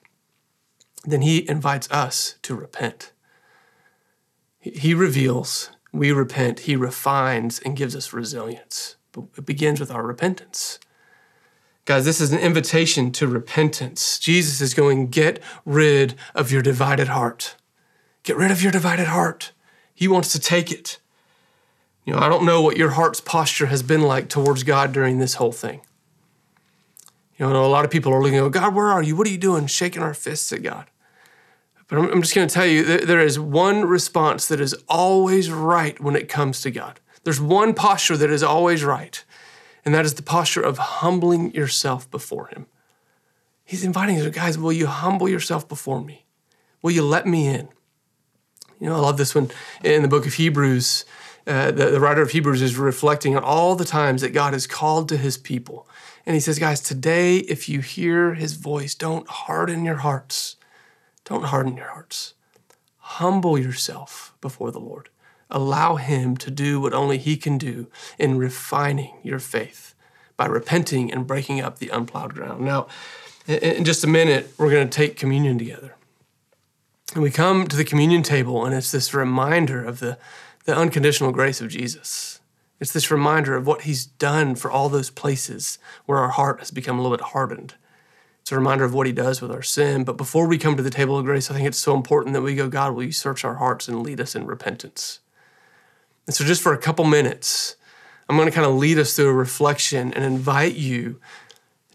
then 1.05 1.21
he 1.21 1.47
invites 1.49 1.89
us 1.89 2.35
to 2.41 2.55
repent. 2.55 3.13
He 4.59 4.93
reveals, 4.93 5.69
we 5.93 6.11
repent, 6.11 6.59
he 6.61 6.75
refines 6.75 7.59
and 7.59 7.77
gives 7.77 7.95
us 7.95 8.11
resilience. 8.11 8.97
But 9.13 9.27
it 9.37 9.45
begins 9.45 9.79
with 9.79 9.91
our 9.91 10.03
repentance. 10.03 10.77
Guys, 11.85 12.03
this 12.03 12.19
is 12.19 12.33
an 12.33 12.39
invitation 12.39 13.13
to 13.13 13.27
repentance. 13.27 14.19
Jesus 14.19 14.59
is 14.59 14.73
going, 14.73 15.07
get 15.07 15.41
rid 15.63 16.15
of 16.35 16.51
your 16.51 16.61
divided 16.61 17.07
heart. 17.07 17.55
Get 18.23 18.35
rid 18.35 18.51
of 18.51 18.61
your 18.61 18.73
divided 18.73 19.07
heart. 19.07 19.53
He 19.95 20.09
wants 20.09 20.33
to 20.33 20.39
take 20.39 20.69
it. 20.69 20.99
You 22.05 22.13
know, 22.13 22.19
I 22.19 22.29
don't 22.29 22.45
know 22.45 22.61
what 22.61 22.77
your 22.77 22.91
heart's 22.91 23.21
posture 23.21 23.67
has 23.67 23.81
been 23.81 24.01
like 24.01 24.29
towards 24.29 24.63
God 24.63 24.91
during 24.91 25.19
this 25.19 25.35
whole 25.35 25.51
thing. 25.51 25.81
You 27.37 27.49
know, 27.49 27.65
a 27.65 27.67
lot 27.67 27.85
of 27.85 27.91
people 27.91 28.13
are 28.13 28.21
looking, 28.21 28.39
oh, 28.39 28.49
God, 28.49 28.75
where 28.75 28.87
are 28.87 29.01
you? 29.01 29.15
What 29.15 29.27
are 29.27 29.31
you 29.31 29.37
doing? 29.37 29.67
Shaking 29.67 30.03
our 30.03 30.13
fists 30.13 30.51
at 30.51 30.63
God. 30.63 30.85
But 31.87 31.97
I'm, 31.97 32.21
just 32.21 32.35
going 32.35 32.47
to 32.47 32.53
tell 32.53 32.65
you 32.65 32.83
there 32.83 33.19
is 33.19 33.39
one 33.39 33.85
response 33.85 34.47
that 34.47 34.59
is 34.59 34.73
always 34.87 35.51
right 35.51 35.99
when 35.99 36.15
it 36.15 36.29
comes 36.29 36.61
to 36.61 36.71
God. 36.71 36.99
There's 37.23 37.41
one 37.41 37.73
posture 37.73 38.17
that 38.17 38.29
is 38.29 38.43
always 38.43 38.83
right, 38.83 39.23
and 39.85 39.93
that 39.93 40.05
is 40.05 40.15
the 40.15 40.23
posture 40.23 40.61
of 40.61 40.77
humbling 40.77 41.53
yourself 41.53 42.09
before 42.09 42.47
Him. 42.47 42.67
He's 43.63 43.83
inviting 43.83 44.17
you, 44.17 44.29
guys, 44.29 44.57
will 44.57 44.73
you 44.73 44.87
humble 44.87 45.29
yourself 45.29 45.67
before 45.67 46.01
me? 46.01 46.25
Will 46.81 46.91
you 46.91 47.03
let 47.03 47.25
me 47.25 47.47
in? 47.47 47.69
You 48.79 48.89
know, 48.89 48.95
I 48.95 48.99
love 48.99 49.17
this 49.17 49.33
one 49.33 49.51
in 49.83 50.01
the 50.01 50.07
book 50.07 50.25
of 50.25 50.33
Hebrews. 50.33 51.05
Uh, 51.45 51.71
the, 51.71 51.91
the 51.91 51.99
writer 51.99 52.21
of 52.21 52.31
Hebrews 52.31 52.61
is 52.61 52.77
reflecting 52.77 53.35
on 53.35 53.43
all 53.43 53.75
the 53.75 53.85
times 53.85 54.21
that 54.21 54.29
God 54.29 54.53
has 54.53 54.65
called 54.65 55.09
to 55.09 55.17
his 55.17 55.37
people. 55.37 55.87
And 56.25 56.35
he 56.35 56.39
says, 56.39 56.57
guys, 56.57 56.79
today, 56.79 57.37
if 57.37 57.67
you 57.67 57.81
hear 57.81 58.33
his 58.33 58.53
voice, 58.53 58.95
don't 58.95 59.27
harden 59.27 59.83
your 59.83 59.97
hearts. 59.97 60.55
Don't 61.25 61.45
harden 61.45 61.75
your 61.75 61.89
hearts. 61.89 62.33
Humble 62.97 63.57
yourself 63.57 64.33
before 64.39 64.71
the 64.71 64.79
Lord. 64.79 65.09
Allow 65.49 65.97
him 65.97 66.37
to 66.37 66.49
do 66.49 66.79
what 66.79 66.93
only 66.93 67.17
he 67.17 67.35
can 67.35 67.57
do 67.57 67.87
in 68.17 68.37
refining 68.37 69.17
your 69.21 69.39
faith 69.39 69.93
by 70.37 70.45
repenting 70.45 71.11
and 71.11 71.27
breaking 71.27 71.61
up 71.61 71.79
the 71.79 71.89
unplowed 71.89 72.33
ground. 72.33 72.61
Now, 72.61 72.87
in 73.47 73.83
just 73.83 74.03
a 74.03 74.07
minute, 74.07 74.51
we're 74.57 74.71
going 74.71 74.89
to 74.89 74.97
take 74.97 75.17
communion 75.17 75.57
together. 75.57 75.95
And 77.13 77.21
we 77.21 77.29
come 77.29 77.67
to 77.67 77.75
the 77.75 77.83
communion 77.83 78.23
table, 78.23 78.65
and 78.65 78.73
it's 78.73 78.91
this 78.91 79.13
reminder 79.13 79.83
of 79.83 79.99
the 79.99 80.17
the 80.65 80.75
unconditional 80.75 81.31
grace 81.31 81.61
of 81.61 81.69
Jesus. 81.69 82.39
It's 82.79 82.91
this 82.91 83.11
reminder 83.11 83.55
of 83.55 83.67
what 83.67 83.83
he's 83.83 84.05
done 84.05 84.55
for 84.55 84.71
all 84.71 84.89
those 84.89 85.09
places 85.09 85.77
where 86.05 86.19
our 86.19 86.29
heart 86.29 86.59
has 86.59 86.71
become 86.71 86.99
a 86.99 87.01
little 87.01 87.17
bit 87.17 87.27
hardened. 87.27 87.75
It's 88.41 88.51
a 88.51 88.55
reminder 88.55 88.83
of 88.83 88.93
what 88.93 89.07
he 89.07 89.13
does 89.13 89.41
with 89.41 89.51
our 89.51 89.61
sin. 89.61 90.03
But 90.03 90.17
before 90.17 90.47
we 90.47 90.57
come 90.57 90.75
to 90.75 90.83
the 90.83 90.89
table 90.89 91.17
of 91.17 91.23
grace, 91.23 91.49
I 91.49 91.53
think 91.53 91.65
it's 91.65 91.77
so 91.77 91.95
important 91.95 92.33
that 92.33 92.41
we 92.41 92.55
go, 92.55 92.67
God, 92.67 92.93
will 92.93 93.03
you 93.03 93.13
search 93.13 93.45
our 93.45 93.55
hearts 93.55 93.87
and 93.87 94.03
lead 94.03 94.19
us 94.19 94.35
in 94.35 94.45
repentance? 94.45 95.19
And 96.27 96.35
so, 96.35 96.43
just 96.43 96.61
for 96.61 96.73
a 96.73 96.77
couple 96.77 97.05
minutes, 97.05 97.77
I'm 98.27 98.35
going 98.35 98.49
to 98.49 98.53
kind 98.53 98.67
of 98.67 98.75
lead 98.75 98.99
us 98.99 99.15
through 99.15 99.29
a 99.29 99.33
reflection 99.33 100.13
and 100.13 100.25
invite 100.25 100.75
you 100.75 101.21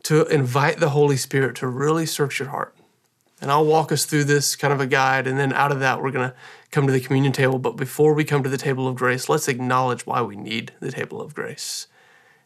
to 0.04 0.24
invite 0.26 0.80
the 0.80 0.90
Holy 0.90 1.18
Spirit 1.18 1.54
to 1.56 1.66
really 1.66 2.06
search 2.06 2.38
your 2.38 2.48
heart. 2.48 2.74
And 3.40 3.50
I'll 3.50 3.64
walk 3.64 3.92
us 3.92 4.04
through 4.04 4.24
this 4.24 4.56
kind 4.56 4.72
of 4.72 4.80
a 4.80 4.86
guide. 4.86 5.26
And 5.26 5.38
then 5.38 5.52
out 5.52 5.70
of 5.70 5.80
that, 5.80 6.02
we're 6.02 6.10
going 6.10 6.28
to 6.28 6.34
come 6.70 6.86
to 6.86 6.92
the 6.92 7.00
communion 7.00 7.32
table. 7.32 7.58
But 7.58 7.76
before 7.76 8.12
we 8.14 8.24
come 8.24 8.42
to 8.42 8.48
the 8.48 8.58
table 8.58 8.88
of 8.88 8.96
grace, 8.96 9.28
let's 9.28 9.48
acknowledge 9.48 10.06
why 10.06 10.22
we 10.22 10.36
need 10.36 10.72
the 10.80 10.90
table 10.90 11.20
of 11.20 11.34
grace. 11.34 11.86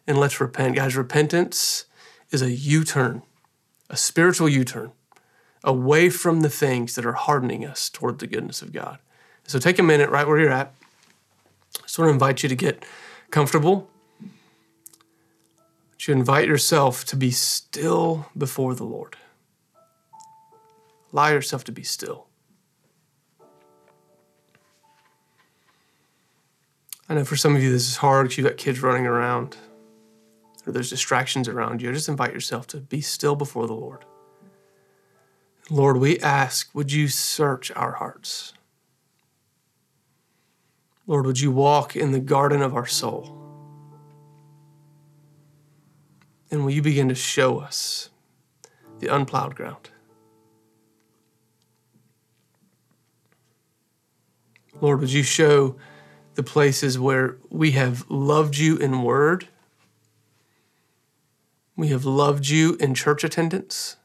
And 0.07 0.18
let's 0.18 0.40
repent. 0.40 0.76
Guys, 0.76 0.96
repentance 0.96 1.87
is 2.31 2.42
a 2.42 2.50
U 2.50 2.85
turn, 2.85 3.22
a 3.88 3.96
spiritual 3.96 4.48
U 4.48 4.64
turn 4.64 4.92
away 5.64 6.11
from 6.11 6.40
the 6.40 6.50
things 6.50 6.94
that 6.96 7.07
are 7.07 7.12
hardening 7.12 7.64
us 7.64 7.88
toward 7.88 8.18
the 8.18 8.26
goodness 8.26 8.62
of 8.62 8.72
God. 8.72 8.98
So 9.46 9.59
take 9.59 9.78
a 9.78 9.83
minute 9.83 10.11
right 10.11 10.26
where 10.26 10.38
you're 10.38 10.50
at. 10.50 10.74
I 11.78 11.83
just 11.83 11.98
want 11.98 12.09
to 12.09 12.12
invite 12.12 12.42
you 12.42 12.48
to 12.48 12.57
get 12.57 12.85
comfortable. 13.31 13.88
To 15.98 16.12
invite 16.12 16.48
yourself 16.48 17.05
to 17.07 17.16
be 17.16 17.31
still 17.31 18.26
before 18.37 18.74
the 18.74 18.85
Lord. 18.85 19.16
Allow 21.12 21.29
yourself 21.29 21.64
to 21.64 21.72
be 21.72 21.83
still. 21.83 22.27
I 27.09 27.14
know 27.14 27.25
for 27.25 27.37
some 27.37 27.55
of 27.55 27.62
you 27.62 27.70
this 27.70 27.88
is 27.88 27.96
hard 27.96 28.25
because 28.25 28.38
you've 28.38 28.46
got 28.46 28.57
kids 28.57 28.81
running 28.81 29.07
around 29.07 29.57
or 30.66 30.72
there's 30.72 30.90
distractions 30.90 31.48
around 31.48 31.83
you. 31.83 31.92
Just 31.92 32.09
invite 32.09 32.33
yourself 32.33 32.66
to 32.68 32.79
be 32.79 33.01
still 33.01 33.37
before 33.37 33.66
the 33.66 33.75
Lord. 33.75 34.05
Lord, 35.70 35.96
we 35.98 36.18
ask, 36.20 36.75
would 36.75 36.92
you 36.92 37.09
search 37.09 37.70
our 37.72 37.92
hearts? 37.92 38.53
Lord, 41.07 41.27
would 41.27 41.40
you 41.40 41.51
walk 41.51 41.96
in 41.96 42.12
the 42.12 42.20
garden 42.20 42.62
of 42.62 42.75
our 42.75 42.87
soul? 42.87 43.38
And 46.51 46.64
will 46.64 46.72
you 46.72 46.83
begin 46.83 47.09
to 47.09 47.14
show 47.14 47.59
us 47.59 48.11
the 48.98 49.09
unplowed 49.09 49.55
ground? 49.55 49.90
Lord, 54.83 54.99
would 54.99 55.12
you 55.12 55.23
show 55.23 55.77
the 56.35 56.42
places 56.42 56.99
where 56.99 57.37
we 57.51 57.71
have 57.71 58.05
loved 58.11 58.59
you 58.59 58.77
in 58.77 59.05
word, 59.05 59.47
we 61.77 61.88
have 61.88 62.05
loved 62.05 62.49
you 62.49 62.77
in 62.81 62.92
church 62.92 63.23
attendance, 63.23 63.97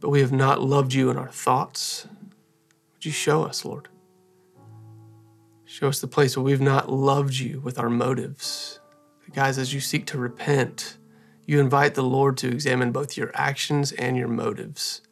but 0.00 0.08
we 0.08 0.20
have 0.20 0.32
not 0.32 0.60
loved 0.60 0.92
you 0.92 1.10
in 1.10 1.16
our 1.16 1.28
thoughts? 1.28 2.08
Would 2.94 3.04
you 3.04 3.12
show 3.12 3.44
us, 3.44 3.64
Lord? 3.64 3.86
Show 5.64 5.86
us 5.86 6.00
the 6.00 6.08
place 6.08 6.36
where 6.36 6.42
we've 6.42 6.60
not 6.60 6.90
loved 6.90 7.38
you 7.38 7.60
with 7.60 7.78
our 7.78 7.88
motives. 7.88 8.80
Guys, 9.32 9.58
as 9.58 9.72
you 9.72 9.78
seek 9.78 10.06
to 10.06 10.18
repent, 10.18 10.96
you 11.46 11.60
invite 11.60 11.94
the 11.94 12.02
Lord 12.02 12.36
to 12.38 12.48
examine 12.48 12.90
both 12.90 13.16
your 13.16 13.30
actions 13.34 13.92
and 13.92 14.16
your 14.16 14.26
motives. 14.26 15.02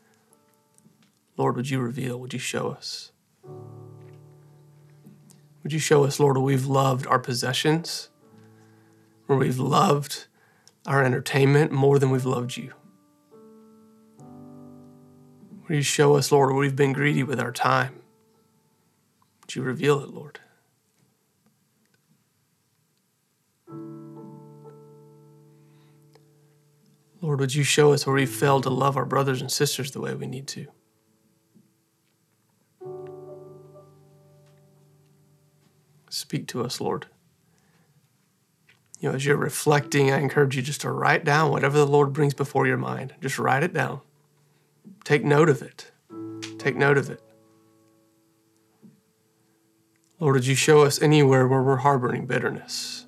Lord, 1.36 1.54
would 1.54 1.70
you 1.70 1.78
reveal? 1.78 2.18
Would 2.18 2.32
you 2.32 2.40
show 2.40 2.70
us? 2.70 3.12
Would 5.62 5.72
you 5.72 5.78
show 5.78 6.04
us, 6.04 6.20
Lord, 6.20 6.36
where 6.36 6.44
we've 6.44 6.66
loved 6.66 7.06
our 7.06 7.18
possessions, 7.18 8.08
where 9.26 9.38
we've 9.38 9.58
loved 9.58 10.26
our 10.86 11.04
entertainment 11.04 11.72
more 11.72 11.98
than 11.98 12.10
we've 12.10 12.24
loved 12.24 12.56
you? 12.56 12.72
Would 15.68 15.76
you 15.76 15.82
show 15.82 16.16
us, 16.16 16.32
Lord, 16.32 16.50
where 16.50 16.58
we've 16.58 16.76
been 16.76 16.92
greedy 16.94 17.22
with 17.22 17.38
our 17.38 17.52
time? 17.52 18.00
Would 19.42 19.54
you 19.54 19.62
reveal 19.62 20.00
it, 20.00 20.08
Lord? 20.08 20.40
Lord, 27.20 27.40
would 27.40 27.54
you 27.54 27.64
show 27.64 27.92
us 27.92 28.06
where 28.06 28.14
we've 28.14 28.30
failed 28.30 28.62
to 28.62 28.70
love 28.70 28.96
our 28.96 29.04
brothers 29.04 29.40
and 29.40 29.50
sisters 29.50 29.90
the 29.90 30.00
way 30.00 30.14
we 30.14 30.26
need 30.26 30.46
to? 30.48 30.68
Speak 36.08 36.46
to 36.48 36.64
us, 36.64 36.80
Lord. 36.80 37.06
You 39.00 39.08
know, 39.08 39.14
as 39.14 39.24
you're 39.24 39.36
reflecting, 39.36 40.10
I 40.10 40.18
encourage 40.18 40.56
you 40.56 40.62
just 40.62 40.80
to 40.80 40.90
write 40.90 41.24
down 41.24 41.50
whatever 41.50 41.78
the 41.78 41.86
Lord 41.86 42.12
brings 42.12 42.34
before 42.34 42.66
your 42.66 42.76
mind. 42.76 43.14
Just 43.20 43.38
write 43.38 43.62
it 43.62 43.72
down. 43.72 44.00
Take 45.04 45.24
note 45.24 45.48
of 45.48 45.62
it. 45.62 45.90
Take 46.58 46.76
note 46.76 46.98
of 46.98 47.08
it. 47.08 47.22
Lord, 50.18 50.34
would 50.34 50.46
you 50.46 50.56
show 50.56 50.82
us 50.82 51.00
anywhere 51.00 51.46
where 51.46 51.62
we're 51.62 51.76
harboring 51.76 52.26
bitterness? 52.26 53.06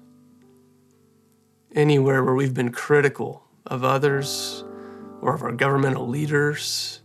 Anywhere 1.74 2.22
where 2.22 2.34
we've 2.34 2.54
been 2.54 2.70
critical 2.70 3.44
of 3.66 3.82
others 3.82 4.64
or 5.20 5.34
of 5.34 5.42
our 5.42 5.52
governmental 5.52 6.06
leaders, 6.06 7.00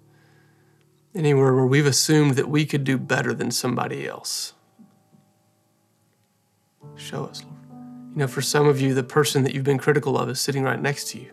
anywhere 1.13 1.53
where 1.53 1.65
we've 1.65 1.85
assumed 1.85 2.35
that 2.35 2.49
we 2.49 2.65
could 2.65 2.83
do 2.83 2.97
better 2.97 3.33
than 3.33 3.51
somebody 3.51 4.07
else. 4.07 4.53
Show 6.95 7.25
us, 7.25 7.43
Lord. 7.43 7.55
You 8.11 8.19
know, 8.19 8.27
for 8.27 8.41
some 8.41 8.67
of 8.67 8.79
you, 8.79 8.93
the 8.93 9.03
person 9.03 9.43
that 9.43 9.53
you've 9.53 9.63
been 9.63 9.77
critical 9.77 10.17
of 10.17 10.29
is 10.29 10.39
sitting 10.39 10.63
right 10.63 10.81
next 10.81 11.09
to 11.09 11.19
you. 11.19 11.31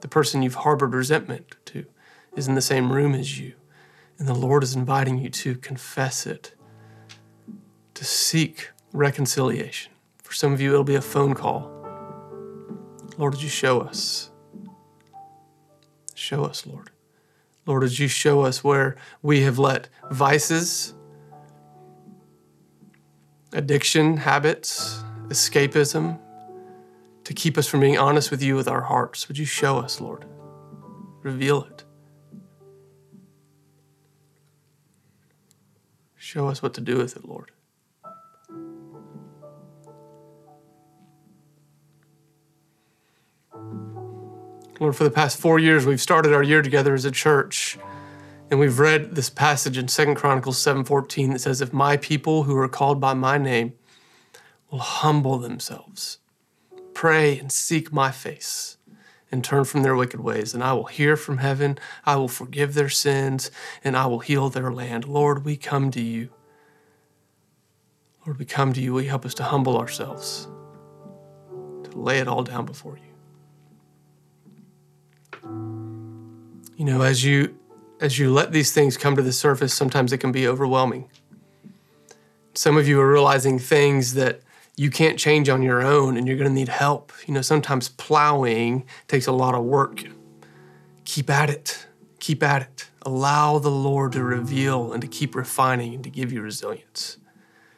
The 0.00 0.08
person 0.08 0.42
you've 0.42 0.54
harbored 0.54 0.94
resentment 0.94 1.56
to 1.66 1.86
is 2.36 2.48
in 2.48 2.54
the 2.54 2.62
same 2.62 2.92
room 2.92 3.14
as 3.14 3.38
you. 3.38 3.54
And 4.18 4.28
the 4.28 4.34
Lord 4.34 4.62
is 4.62 4.74
inviting 4.74 5.18
you 5.18 5.28
to 5.30 5.56
confess 5.56 6.26
it, 6.26 6.54
to 7.94 8.04
seek 8.04 8.70
reconciliation. 8.92 9.92
For 10.22 10.32
some 10.32 10.52
of 10.52 10.60
you, 10.60 10.72
it'll 10.72 10.84
be 10.84 10.94
a 10.94 11.00
phone 11.00 11.34
call 11.34 11.70
Lord, 13.16 13.34
would 13.34 13.42
you 13.42 13.48
show 13.48 13.80
us? 13.80 14.30
Show 16.14 16.44
us, 16.44 16.66
Lord. 16.66 16.90
Lord, 17.66 17.82
would 17.82 17.98
you 17.98 18.08
show 18.08 18.42
us 18.42 18.64
where 18.64 18.96
we 19.22 19.42
have 19.42 19.58
let 19.58 19.88
vices, 20.10 20.94
addiction, 23.54 24.18
habits, 24.18 25.02
escapism, 25.28 26.18
to 27.24 27.32
keep 27.32 27.56
us 27.56 27.66
from 27.66 27.80
being 27.80 27.96
honest 27.96 28.30
with 28.30 28.42
you 28.42 28.56
with 28.56 28.68
our 28.68 28.82
hearts? 28.82 29.28
Would 29.28 29.38
you 29.38 29.46
show 29.46 29.78
us, 29.78 30.00
Lord? 30.00 30.26
Reveal 31.22 31.64
it. 31.64 31.84
Show 36.16 36.48
us 36.48 36.62
what 36.62 36.74
to 36.74 36.80
do 36.80 36.98
with 36.98 37.16
it, 37.16 37.24
Lord. 37.26 37.52
Lord, 44.80 44.96
for 44.96 45.04
the 45.04 45.10
past 45.10 45.38
four 45.38 45.58
years, 45.58 45.86
we've 45.86 46.00
started 46.00 46.34
our 46.34 46.42
year 46.42 46.60
together 46.60 46.94
as 46.94 47.04
a 47.04 47.10
church. 47.10 47.78
And 48.50 48.60
we've 48.60 48.78
read 48.78 49.14
this 49.14 49.30
passage 49.30 49.78
in 49.78 49.88
Second 49.88 50.16
Chronicles 50.16 50.58
7:14 50.58 51.32
that 51.32 51.40
says, 51.40 51.60
If 51.60 51.72
my 51.72 51.96
people 51.96 52.42
who 52.44 52.56
are 52.56 52.68
called 52.68 53.00
by 53.00 53.14
my 53.14 53.38
name 53.38 53.72
will 54.70 54.80
humble 54.80 55.38
themselves, 55.38 56.18
pray 56.92 57.38
and 57.38 57.50
seek 57.50 57.92
my 57.92 58.10
face, 58.10 58.76
and 59.32 59.42
turn 59.42 59.64
from 59.64 59.82
their 59.82 59.96
wicked 59.96 60.20
ways, 60.20 60.54
and 60.54 60.62
I 60.62 60.74
will 60.74 60.84
hear 60.84 61.16
from 61.16 61.38
heaven, 61.38 61.78
I 62.04 62.16
will 62.16 62.28
forgive 62.28 62.74
their 62.74 62.88
sins, 62.88 63.50
and 63.82 63.96
I 63.96 64.06
will 64.06 64.20
heal 64.20 64.50
their 64.50 64.70
land. 64.70 65.06
Lord, 65.06 65.44
we 65.44 65.56
come 65.56 65.90
to 65.92 66.00
you. 66.00 66.28
Lord, 68.26 68.38
we 68.38 68.44
come 68.44 68.72
to 68.74 68.80
you. 68.80 68.98
You 68.98 69.08
help 69.08 69.24
us 69.24 69.34
to 69.34 69.42
humble 69.42 69.76
ourselves, 69.76 70.48
to 71.84 71.90
lay 71.98 72.18
it 72.18 72.28
all 72.28 72.42
down 72.42 72.66
before 72.66 72.98
you? 72.98 73.02
You 76.76 76.84
know, 76.84 77.02
as 77.02 77.24
you 77.24 77.58
as 78.00 78.18
you 78.18 78.32
let 78.32 78.52
these 78.52 78.72
things 78.72 78.96
come 78.96 79.16
to 79.16 79.22
the 79.22 79.32
surface, 79.32 79.72
sometimes 79.72 80.12
it 80.12 80.18
can 80.18 80.32
be 80.32 80.46
overwhelming. 80.46 81.08
Some 82.54 82.76
of 82.76 82.86
you 82.86 83.00
are 83.00 83.10
realizing 83.10 83.58
things 83.58 84.14
that 84.14 84.40
you 84.76 84.90
can't 84.90 85.18
change 85.18 85.48
on 85.48 85.62
your 85.62 85.82
own 85.82 86.16
and 86.16 86.26
you're 86.26 86.36
going 86.36 86.48
to 86.48 86.54
need 86.54 86.68
help. 86.68 87.12
You 87.26 87.34
know, 87.34 87.42
sometimes 87.42 87.88
plowing 87.88 88.84
takes 89.08 89.26
a 89.26 89.32
lot 89.32 89.54
of 89.54 89.64
work. 89.64 90.04
Keep 91.04 91.30
at 91.30 91.50
it. 91.50 91.86
Keep 92.18 92.42
at 92.42 92.62
it. 92.62 92.88
Allow 93.02 93.58
the 93.58 93.70
Lord 93.70 94.12
to 94.12 94.22
reveal 94.22 94.92
and 94.92 95.02
to 95.02 95.08
keep 95.08 95.34
refining 95.34 95.94
and 95.94 96.04
to 96.04 96.10
give 96.10 96.32
you 96.32 96.40
resilience. 96.40 97.18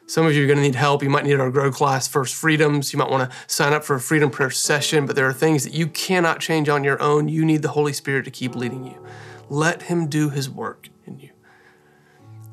Some 0.09 0.25
of 0.25 0.33
you 0.33 0.45
are 0.45 0.47
going 0.47 0.57
to 0.57 0.63
need 0.63 0.75
help. 0.75 1.03
You 1.03 1.09
might 1.09 1.25
need 1.25 1.37
our 1.37 1.51
Grow 1.51 1.69
class, 1.69 2.07
First 2.07 2.33
Freedoms. 2.33 2.93
You 2.93 2.99
might 2.99 3.09
want 3.09 3.29
to 3.29 3.37
sign 3.47 3.73
up 3.73 3.83
for 3.83 3.95
a 3.95 3.99
freedom 3.99 4.29
prayer 4.29 4.49
session, 4.49 5.05
but 5.05 5.17
there 5.17 5.27
are 5.27 5.33
things 5.33 5.65
that 5.65 5.73
you 5.73 5.87
cannot 5.87 6.39
change 6.39 6.69
on 6.69 6.85
your 6.85 7.01
own. 7.01 7.27
You 7.27 7.43
need 7.43 7.61
the 7.61 7.69
Holy 7.69 7.91
Spirit 7.91 8.23
to 8.23 8.31
keep 8.31 8.55
leading 8.55 8.85
you. 8.85 9.05
Let 9.49 9.83
Him 9.83 10.07
do 10.07 10.29
His 10.29 10.49
work 10.49 10.89
in 11.05 11.19
you. 11.19 11.29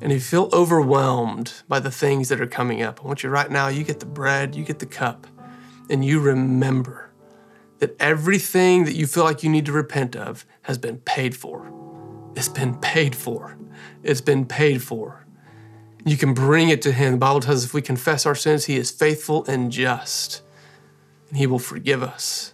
And 0.01 0.11
if 0.11 0.17
you 0.17 0.21
feel 0.21 0.49
overwhelmed 0.51 1.63
by 1.67 1.79
the 1.79 1.91
things 1.91 2.29
that 2.29 2.41
are 2.41 2.47
coming 2.47 2.81
up, 2.81 2.99
I 3.03 3.07
want 3.07 3.23
you 3.23 3.29
right 3.29 3.49
now, 3.49 3.69
you 3.69 3.83
get 3.83 3.99
the 3.99 4.05
bread, 4.05 4.55
you 4.55 4.63
get 4.63 4.79
the 4.79 4.85
cup, 4.85 5.27
and 5.89 6.03
you 6.03 6.19
remember 6.19 7.09
that 7.79 7.95
everything 7.99 8.85
that 8.85 8.95
you 8.95 9.07
feel 9.07 9.23
like 9.23 9.43
you 9.43 9.49
need 9.49 9.65
to 9.65 9.71
repent 9.71 10.15
of 10.15 10.45
has 10.63 10.77
been 10.77 10.97
paid 10.99 11.35
for. 11.35 11.71
It's 12.35 12.49
been 12.49 12.75
paid 12.75 13.15
for. 13.15 13.57
It's 14.03 14.21
been 14.21 14.45
paid 14.45 14.81
for 14.83 15.25
You 16.05 16.17
can 16.17 16.33
bring 16.33 16.69
it 16.69 16.81
to 16.83 16.91
Him. 16.91 17.13
The 17.13 17.17
Bible 17.17 17.39
tells 17.39 17.57
us 17.59 17.65
if 17.65 17.73
we 17.73 17.81
confess 17.81 18.25
our 18.25 18.35
sins, 18.35 18.65
He 18.65 18.77
is 18.77 18.91
faithful 18.91 19.43
and 19.45 19.71
just, 19.71 20.43
and 21.29 21.37
He 21.37 21.47
will 21.47 21.59
forgive 21.59 22.03
us. 22.03 22.53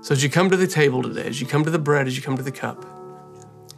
So 0.00 0.12
as 0.12 0.22
you 0.22 0.30
come 0.30 0.48
to 0.48 0.56
the 0.56 0.66
table 0.66 1.02
today, 1.02 1.26
as 1.26 1.40
you 1.40 1.46
come 1.46 1.64
to 1.64 1.70
the 1.70 1.78
bread, 1.78 2.06
as 2.06 2.16
you 2.16 2.22
come 2.22 2.38
to 2.38 2.42
the 2.42 2.50
cup, 2.50 2.86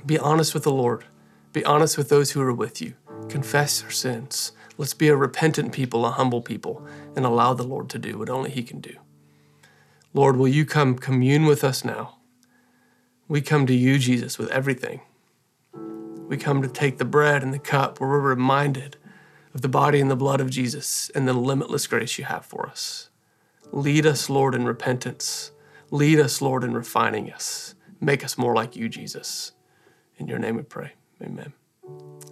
be 0.04 0.18
honest 0.18 0.54
with 0.54 0.64
the 0.64 0.72
Lord. 0.72 1.04
Be 1.52 1.64
honest 1.64 1.96
with 1.96 2.08
those 2.08 2.32
who 2.32 2.40
are 2.40 2.52
with 2.52 2.80
you. 2.80 2.94
Confess 3.28 3.84
our 3.84 3.90
sins. 3.90 4.52
Let's 4.78 4.94
be 4.94 5.08
a 5.08 5.16
repentant 5.16 5.72
people, 5.72 6.06
a 6.06 6.10
humble 6.10 6.42
people, 6.42 6.84
and 7.14 7.24
allow 7.24 7.54
the 7.54 7.62
Lord 7.62 7.88
to 7.90 7.98
do 7.98 8.18
what 8.18 8.30
only 8.30 8.50
He 8.50 8.62
can 8.62 8.80
do. 8.80 8.96
Lord, 10.14 10.36
will 10.36 10.48
you 10.48 10.64
come 10.64 10.98
commune 10.98 11.46
with 11.46 11.62
us 11.62 11.84
now? 11.84 12.16
We 13.28 13.40
come 13.40 13.66
to 13.66 13.74
you, 13.74 13.98
Jesus, 13.98 14.38
with 14.38 14.50
everything. 14.50 15.00
We 16.26 16.36
come 16.36 16.62
to 16.62 16.68
take 16.68 16.98
the 16.98 17.04
bread 17.04 17.42
and 17.42 17.52
the 17.52 17.58
cup 17.58 18.00
where 18.00 18.10
we're 18.10 18.20
reminded 18.20 18.96
of 19.54 19.60
the 19.60 19.68
body 19.68 20.00
and 20.00 20.10
the 20.10 20.16
blood 20.16 20.40
of 20.40 20.50
Jesus 20.50 21.10
and 21.14 21.28
the 21.28 21.32
limitless 21.32 21.86
grace 21.86 22.18
you 22.18 22.24
have 22.24 22.44
for 22.44 22.66
us. 22.66 23.10
Lead 23.70 24.06
us, 24.06 24.28
Lord, 24.28 24.54
in 24.54 24.64
repentance. 24.64 25.52
Lead 25.90 26.18
us, 26.18 26.42
Lord, 26.42 26.64
in 26.64 26.74
refining 26.74 27.30
us. 27.30 27.74
Make 28.00 28.24
us 28.24 28.36
more 28.36 28.54
like 28.54 28.76
you, 28.76 28.88
Jesus. 28.88 29.52
In 30.22 30.28
your 30.28 30.38
name 30.38 30.54
we 30.54 30.62
pray. 30.62 30.92
Amen. 31.20 31.52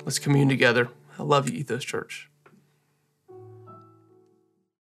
Let's 0.04 0.20
commune 0.20 0.48
together. 0.48 0.90
I 1.18 1.24
love 1.24 1.50
you, 1.50 1.58
Ethos 1.58 1.84
Church. 1.84 2.29